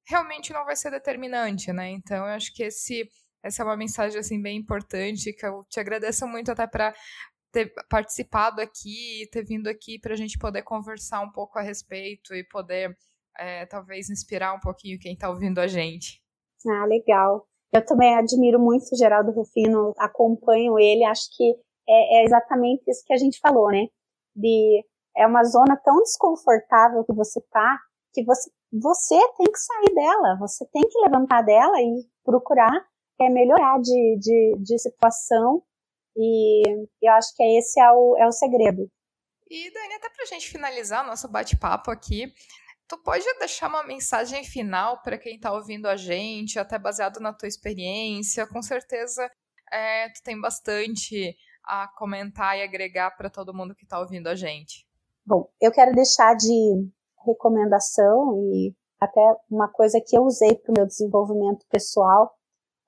realmente 0.06 0.52
não 0.52 0.64
vai 0.64 0.76
ser 0.76 0.92
determinante, 0.92 1.72
né? 1.72 1.90
Então, 1.90 2.18
eu 2.18 2.34
acho 2.34 2.54
que 2.54 2.62
esse 2.62 3.10
essa 3.42 3.62
é 3.62 3.64
uma 3.64 3.76
mensagem 3.76 4.18
assim 4.18 4.40
bem 4.42 4.56
importante 4.56 5.32
que 5.32 5.46
eu 5.46 5.64
te 5.68 5.78
agradeço 5.78 6.26
muito 6.26 6.50
até 6.50 6.66
para 6.66 6.94
ter 7.52 7.72
participado 7.88 8.61
aqui, 8.61 9.28
ter 9.32 9.44
vindo 9.44 9.68
aqui 9.68 9.98
para 9.98 10.12
a 10.12 10.16
gente 10.16 10.38
poder 10.38 10.62
conversar 10.62 11.20
um 11.22 11.30
pouco 11.30 11.59
a 11.59 11.62
respeito 11.62 12.35
e 12.35 12.44
poder 12.44 12.96
é, 13.38 13.66
talvez 13.66 14.11
inspirar 14.11 14.54
um 14.54 14.61
pouquinho 14.61 14.98
quem 14.98 15.14
está 15.14 15.28
ouvindo 15.28 15.59
a 15.59 15.66
gente. 15.66 16.22
Ah, 16.68 16.85
legal. 16.87 17.46
Eu 17.72 17.85
também 17.85 18.14
admiro 18.14 18.59
muito 18.59 18.85
o 18.92 18.96
Geraldo 18.96 19.32
Rufino, 19.32 19.92
acompanho 19.98 20.78
ele, 20.78 21.04
acho 21.04 21.28
que 21.37 21.54
é, 21.88 22.20
é 22.20 22.24
exatamente 22.24 22.82
isso 22.88 23.04
que 23.04 23.12
a 23.12 23.18
gente 23.18 23.38
falou, 23.40 23.70
né? 23.70 23.87
De 24.35 24.85
é 25.16 25.26
uma 25.26 25.44
zona 25.44 25.76
tão 25.82 25.96
desconfortável 26.02 27.04
que 27.04 27.12
você 27.14 27.40
tá, 27.50 27.78
que 28.12 28.22
você, 28.24 28.50
você 28.70 29.18
tem 29.37 29.46
que 29.46 29.59
sair 29.59 29.94
dela, 29.94 30.37
você 30.38 30.66
tem 30.72 30.82
que 30.82 30.99
levantar 31.01 31.42
dela 31.42 31.80
e 31.80 32.07
procurar 32.24 32.86
é, 33.20 33.30
melhorar 33.30 33.80
de, 33.80 34.18
de, 34.18 34.57
de 34.59 34.78
situação 34.78 35.62
e 36.16 36.62
eu 37.02 37.12
acho 37.12 37.34
que 37.34 37.42
esse 37.58 37.80
é 37.80 37.90
o, 37.92 38.16
é 38.18 38.26
o 38.26 38.32
segredo. 38.32 38.90
E, 39.48 39.72
Dani, 39.72 39.94
até 39.94 40.08
para 40.10 40.24
a 40.24 40.26
gente 40.26 40.48
finalizar 40.48 41.04
o 41.04 41.06
nosso 41.06 41.28
bate-papo 41.28 41.90
aqui, 41.90 42.32
tu 42.88 42.98
pode 43.02 43.24
deixar 43.38 43.68
uma 43.68 43.84
mensagem 43.84 44.42
final 44.44 45.00
para 45.02 45.18
quem 45.18 45.36
está 45.36 45.52
ouvindo 45.52 45.86
a 45.86 45.96
gente, 45.96 46.58
até 46.58 46.78
baseado 46.78 47.20
na 47.20 47.32
tua 47.32 47.48
experiência? 47.48 48.46
Com 48.46 48.62
certeza 48.62 49.30
é, 49.72 50.08
tu 50.08 50.22
tem 50.24 50.40
bastante 50.40 51.36
a 51.64 51.88
comentar 51.96 52.58
e 52.58 52.62
agregar 52.62 53.10
para 53.16 53.30
todo 53.30 53.54
mundo 53.54 53.74
que 53.74 53.84
está 53.84 53.98
ouvindo 54.00 54.28
a 54.28 54.34
gente. 54.34 54.86
Bom, 55.24 55.48
eu 55.60 55.72
quero 55.72 55.92
deixar 55.92 56.34
de, 56.34 56.88
recomendação 57.26 58.38
e 58.52 58.74
até 59.00 59.20
uma 59.50 59.68
coisa 59.68 60.00
que 60.04 60.16
eu 60.16 60.22
usei 60.22 60.54
para 60.54 60.70
o 60.70 60.74
meu 60.76 60.86
desenvolvimento 60.86 61.66
pessoal 61.68 62.32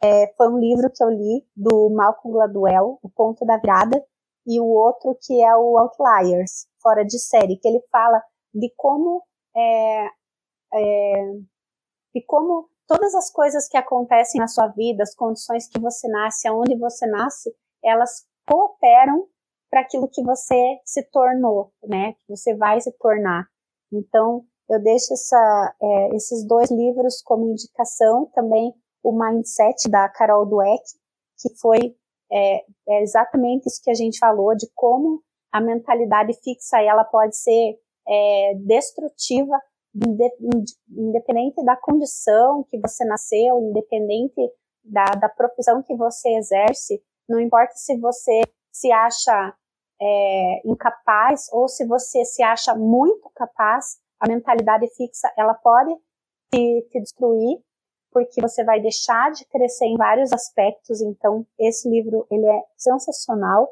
é, 0.03 0.33
foi 0.37 0.49
um 0.49 0.59
livro 0.59 0.91
que 0.95 1.03
eu 1.03 1.09
li 1.11 1.45
do 1.57 1.91
Malcolm 1.91 2.33
Gladwell, 2.33 2.99
O 3.03 3.09
Ponto 3.09 3.45
da 3.45 3.59
Virada, 3.59 4.03
e 4.47 4.61
o 4.61 4.67
outro 4.67 5.17
que 5.21 5.43
é 5.43 5.55
o 5.57 5.79
Outliers, 5.79 6.67
Fora 6.81 7.05
de 7.05 7.19
Série, 7.19 7.59
que 7.59 7.69
ele 7.69 7.83
fala 7.91 8.23
de 8.55 8.73
como 8.77 9.23
é, 9.55 10.07
é, 10.73 11.33
de 12.15 12.25
como 12.27 12.69
todas 12.87 13.15
as 13.15 13.31
coisas 13.31 13.69
que 13.69 13.77
acontecem 13.77 14.41
na 14.41 14.49
sua 14.49 14.69
vida, 14.69 15.03
as 15.03 15.15
condições 15.15 15.69
que 15.69 15.79
você 15.79 16.09
nasce, 16.09 16.49
aonde 16.49 16.77
você 16.79 17.07
nasce, 17.07 17.55
elas 17.85 18.27
cooperam 18.49 19.27
para 19.71 19.83
aquilo 19.83 20.09
que 20.09 20.23
você 20.23 20.79
se 20.85 21.03
tornou, 21.11 21.71
né? 21.83 22.15
Que 22.15 22.37
você 22.37 22.57
vai 22.57 22.81
se 22.81 22.91
tornar. 22.99 23.47
Então, 23.93 24.45
eu 24.71 24.83
deixo 24.83 25.13
essa, 25.13 25.77
é, 25.81 26.17
esses 26.17 26.47
dois 26.47 26.71
livros 26.71 27.21
como 27.23 27.51
indicação, 27.51 28.27
também 28.35 28.73
o 29.09 29.19
Mindset 29.19 29.89
da 29.89 30.07
Carol 30.11 30.45
Dweck, 30.45 30.83
que 31.41 31.49
foi 31.59 31.97
é, 32.31 32.57
é 32.89 33.03
exatamente 33.03 33.67
isso 33.67 33.81
que 33.83 33.91
a 33.91 33.95
gente 33.95 34.19
falou 34.19 34.55
de 34.55 34.69
como 34.75 35.23
a 35.51 35.63
mentalidade 35.63 36.35
fixa 36.45 36.79
ela 36.83 37.05
pode 37.05 37.35
ser 37.35 37.79
é, 38.07 38.55
destrutiva 38.67 39.59
independente 40.91 41.65
da 41.65 41.75
condição 41.75 42.63
que 42.69 42.79
você 42.79 43.05
nasceu, 43.07 43.59
independente 43.59 44.41
da, 44.85 45.05
da 45.07 45.29
profissão 45.29 45.83
que 45.83 45.97
você 45.97 46.29
exerce, 46.37 47.03
não 47.27 47.41
importa 47.41 47.73
se 47.75 47.99
você 47.99 48.43
se 48.71 48.93
acha 48.93 49.55
é, 50.01 50.69
incapaz 50.69 51.47
ou 51.51 51.67
se 51.67 51.87
você 51.87 52.25
se 52.27 52.43
acha 52.43 52.75
muito 52.75 53.31
capaz, 53.35 53.97
a 54.21 54.29
mentalidade 54.29 54.87
fixa 54.95 55.33
ela 55.37 55.55
pode 55.55 55.95
te, 56.53 56.87
te 56.91 57.01
destruir 57.01 57.59
porque 58.19 58.41
você 58.41 58.65
vai 58.65 58.81
deixar 58.81 59.31
de 59.31 59.45
crescer 59.47 59.87
em 59.87 59.97
vários 59.97 60.33
aspectos. 60.33 61.01
Então 61.01 61.47
esse 61.59 61.89
livro 61.89 62.27
ele 62.31 62.47
é 62.47 62.63
sensacional 62.77 63.69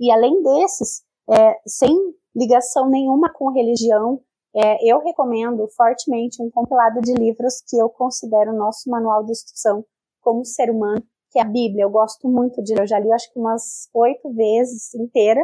e 0.00 0.10
além 0.12 0.42
desses, 0.42 1.02
é, 1.30 1.60
sem 1.66 1.94
ligação 2.34 2.88
nenhuma 2.88 3.32
com 3.32 3.50
religião, 3.50 4.20
é, 4.54 4.90
eu 4.90 5.00
recomendo 5.00 5.68
fortemente 5.76 6.42
um 6.42 6.50
compilado 6.50 7.00
de 7.00 7.12
livros 7.14 7.60
que 7.68 7.76
eu 7.76 7.88
considero 7.88 8.52
nosso 8.52 8.88
manual 8.88 9.24
de 9.24 9.32
instrução 9.32 9.84
como 10.20 10.44
ser 10.44 10.70
humano, 10.70 11.02
que 11.30 11.38
é 11.38 11.42
a 11.42 11.44
Bíblia. 11.44 11.84
Eu 11.84 11.90
gosto 11.90 12.28
muito 12.28 12.62
de 12.62 12.74
ler, 12.74 12.82
eu 12.82 12.86
já 12.86 12.98
li 12.98 13.12
acho 13.12 13.32
que 13.32 13.38
umas 13.38 13.88
oito 13.94 14.32
vezes 14.32 14.94
inteira. 14.94 15.40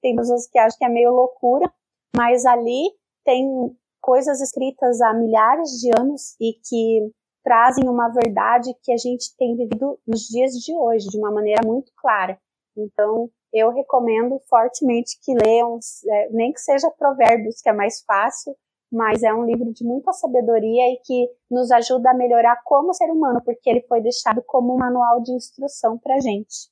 Tem 0.00 0.14
pessoas 0.14 0.46
que 0.46 0.58
acham 0.58 0.78
que 0.78 0.84
é 0.84 0.88
meio 0.88 1.10
loucura, 1.10 1.70
mas 2.16 2.44
ali 2.44 2.90
tem 3.24 3.76
coisas 4.00 4.40
escritas 4.40 5.00
há 5.00 5.12
milhares 5.14 5.70
de 5.80 5.90
anos 5.98 6.36
e 6.40 6.52
que 6.52 7.10
trazem 7.42 7.88
uma 7.88 8.08
verdade 8.08 8.74
que 8.82 8.92
a 8.92 8.96
gente 8.96 9.34
tem 9.36 9.56
vivido 9.56 9.98
nos 10.06 10.22
dias 10.22 10.52
de 10.52 10.74
hoje 10.74 11.08
de 11.08 11.18
uma 11.18 11.30
maneira 11.30 11.66
muito 11.66 11.92
clara. 11.96 12.38
Então, 12.76 13.30
eu 13.52 13.70
recomendo 13.70 14.38
fortemente 14.48 15.18
que 15.22 15.34
leiam, 15.34 15.78
é, 16.08 16.28
nem 16.30 16.52
que 16.52 16.60
seja 16.60 16.90
Provérbios, 16.90 17.60
que 17.60 17.68
é 17.68 17.72
mais 17.72 18.02
fácil, 18.04 18.54
mas 18.90 19.22
é 19.22 19.32
um 19.32 19.44
livro 19.44 19.72
de 19.72 19.84
muita 19.84 20.12
sabedoria 20.12 20.92
e 20.92 21.00
que 21.04 21.28
nos 21.50 21.70
ajuda 21.70 22.10
a 22.10 22.14
melhorar 22.14 22.60
como 22.64 22.94
ser 22.94 23.10
humano, 23.10 23.42
porque 23.44 23.68
ele 23.68 23.82
foi 23.82 24.00
deixado 24.00 24.42
como 24.46 24.74
um 24.74 24.78
manual 24.78 25.20
de 25.20 25.32
instrução 25.32 25.98
para 25.98 26.20
gente. 26.20 26.70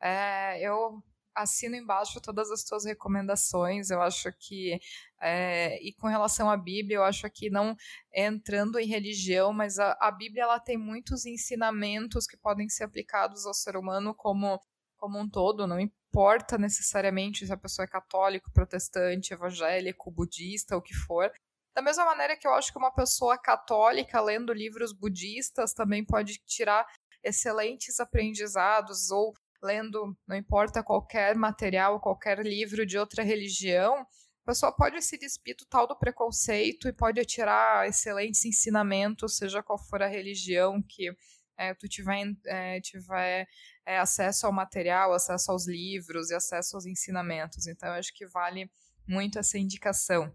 É, 0.00 0.60
eu 0.60 1.02
assino 1.42 1.76
embaixo 1.76 2.20
todas 2.20 2.50
as 2.50 2.64
tuas 2.64 2.84
recomendações. 2.84 3.90
Eu 3.90 4.02
acho 4.02 4.32
que, 4.38 4.78
é, 5.20 5.80
e 5.82 5.92
com 5.94 6.06
relação 6.06 6.50
à 6.50 6.56
Bíblia, 6.56 6.96
eu 6.96 7.04
acho 7.04 7.28
que 7.30 7.50
não 7.50 7.76
entrando 8.14 8.78
em 8.78 8.86
religião, 8.86 9.52
mas 9.52 9.78
a, 9.78 9.96
a 10.00 10.10
Bíblia 10.10 10.44
ela 10.44 10.60
tem 10.60 10.76
muitos 10.76 11.26
ensinamentos 11.26 12.26
que 12.26 12.36
podem 12.36 12.68
ser 12.68 12.84
aplicados 12.84 13.46
ao 13.46 13.54
ser 13.54 13.76
humano 13.76 14.14
como 14.14 14.60
como 14.98 15.16
um 15.16 15.30
todo, 15.30 15.64
não 15.64 15.78
importa 15.78 16.58
necessariamente 16.58 17.46
se 17.46 17.52
a 17.52 17.56
pessoa 17.56 17.84
é 17.84 17.88
católico, 17.88 18.50
protestante, 18.52 19.32
evangélico, 19.32 20.10
budista, 20.10 20.76
o 20.76 20.82
que 20.82 20.92
for. 20.92 21.30
Da 21.74 21.80
mesma 21.80 22.04
maneira 22.04 22.36
que 22.36 22.46
eu 22.46 22.52
acho 22.52 22.72
que 22.72 22.78
uma 22.78 22.92
pessoa 22.92 23.38
católica 23.38 24.20
lendo 24.20 24.52
livros 24.52 24.92
budistas 24.92 25.72
também 25.72 26.04
pode 26.04 26.38
tirar 26.44 26.84
excelentes 27.22 28.00
aprendizados 28.00 29.10
ou 29.10 29.32
lendo, 29.62 30.16
não 30.26 30.36
importa 30.36 30.82
qualquer 30.82 31.34
material, 31.34 32.00
qualquer 32.00 32.38
livro 32.44 32.86
de 32.86 32.98
outra 32.98 33.22
religião, 33.22 33.94
a 33.96 34.46
pessoa 34.46 34.74
pode 34.74 35.02
se 35.02 35.18
despir 35.18 35.56
tal 35.68 35.86
do 35.86 35.98
preconceito 35.98 36.88
e 36.88 36.92
pode 36.92 37.22
tirar 37.24 37.86
excelentes 37.86 38.44
ensinamentos, 38.44 39.36
seja 39.36 39.62
qual 39.62 39.78
for 39.78 40.02
a 40.02 40.06
religião 40.06 40.82
que 40.82 41.10
é, 41.58 41.74
tu 41.74 41.88
tiver, 41.88 42.34
é, 42.46 42.80
tiver 42.80 43.46
é, 43.84 43.98
acesso 43.98 44.46
ao 44.46 44.52
material, 44.52 45.12
acesso 45.12 45.50
aos 45.50 45.66
livros 45.66 46.30
e 46.30 46.34
acesso 46.34 46.76
aos 46.76 46.86
ensinamentos. 46.86 47.66
Então, 47.66 47.88
eu 47.88 47.96
acho 47.96 48.14
que 48.14 48.26
vale 48.26 48.70
muito 49.06 49.38
essa 49.38 49.58
indicação. 49.58 50.32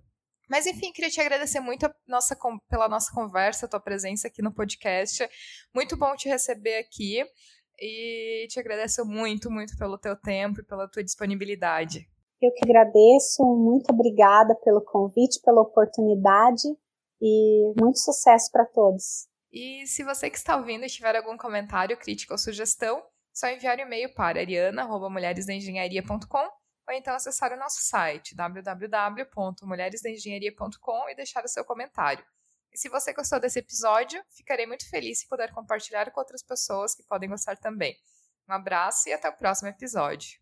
Mas, 0.50 0.68
enfim, 0.68 0.92
queria 0.92 1.10
te 1.10 1.22
agradecer 1.22 1.62
muito 1.62 1.90
nossa, 2.06 2.38
pela 2.70 2.90
nossa 2.90 3.12
conversa, 3.12 3.68
tua 3.68 3.80
presença 3.80 4.28
aqui 4.28 4.42
no 4.42 4.54
podcast. 4.54 5.28
Muito 5.74 5.96
bom 5.96 6.16
te 6.16 6.28
receber 6.28 6.78
aqui. 6.78 7.26
E 7.86 8.48
te 8.48 8.62
agradeço 8.62 9.04
muito, 9.04 9.52
muito 9.52 9.78
pelo 9.78 9.98
teu 9.98 10.16
tempo 10.16 10.62
e 10.62 10.64
pela 10.64 10.88
tua 10.88 11.04
disponibilidade. 11.04 12.08
Eu 12.42 12.50
que 12.54 12.64
agradeço, 12.64 13.44
muito 13.44 13.92
obrigada 13.92 14.56
pelo 14.64 14.80
convite, 14.80 15.42
pela 15.44 15.62
oportunidade 15.62 16.64
e 17.22 17.74
muito 17.78 18.00
sucesso 18.00 18.50
para 18.54 18.66
todos. 18.66 19.28
E 19.52 19.86
se 19.86 20.02
você 20.02 20.30
que 20.30 20.38
está 20.38 20.56
ouvindo 20.56 20.88
tiver 20.88 21.18
algum 21.18 21.36
comentário, 21.36 21.98
crítica 21.98 22.34
ou 22.34 22.38
sugestão, 22.38 23.04
só 23.34 23.50
enviar 23.50 23.78
um 23.78 23.82
e-mail 23.82 24.14
para 24.14 24.40
ariana.mulheresdaengenharia.com 24.40 26.50
ou 26.88 26.94
então 26.94 27.14
acessar 27.14 27.52
o 27.52 27.58
nosso 27.58 27.82
site 27.82 28.34
www.mulheresdaengenharia.com 28.34 31.10
e 31.10 31.16
deixar 31.16 31.44
o 31.44 31.50
seu 31.50 31.66
comentário. 31.66 32.24
E 32.74 32.78
se 32.78 32.90
você 32.90 33.14
gostou 33.14 33.40
desse 33.40 33.60
episódio, 33.60 34.24
ficarei 34.36 34.66
muito 34.66 34.90
feliz 34.90 35.20
se 35.20 35.28
puder 35.28 35.52
compartilhar 35.52 36.10
com 36.12 36.20
outras 36.20 36.42
pessoas 36.42 36.96
que 36.96 37.04
podem 37.04 37.30
gostar 37.30 37.58
também. 37.58 37.96
Um 38.50 38.54
abraço 38.54 39.08
e 39.08 39.14
até 39.14 39.30
o 39.30 39.34
próximo 39.34 39.70
episódio. 39.70 40.42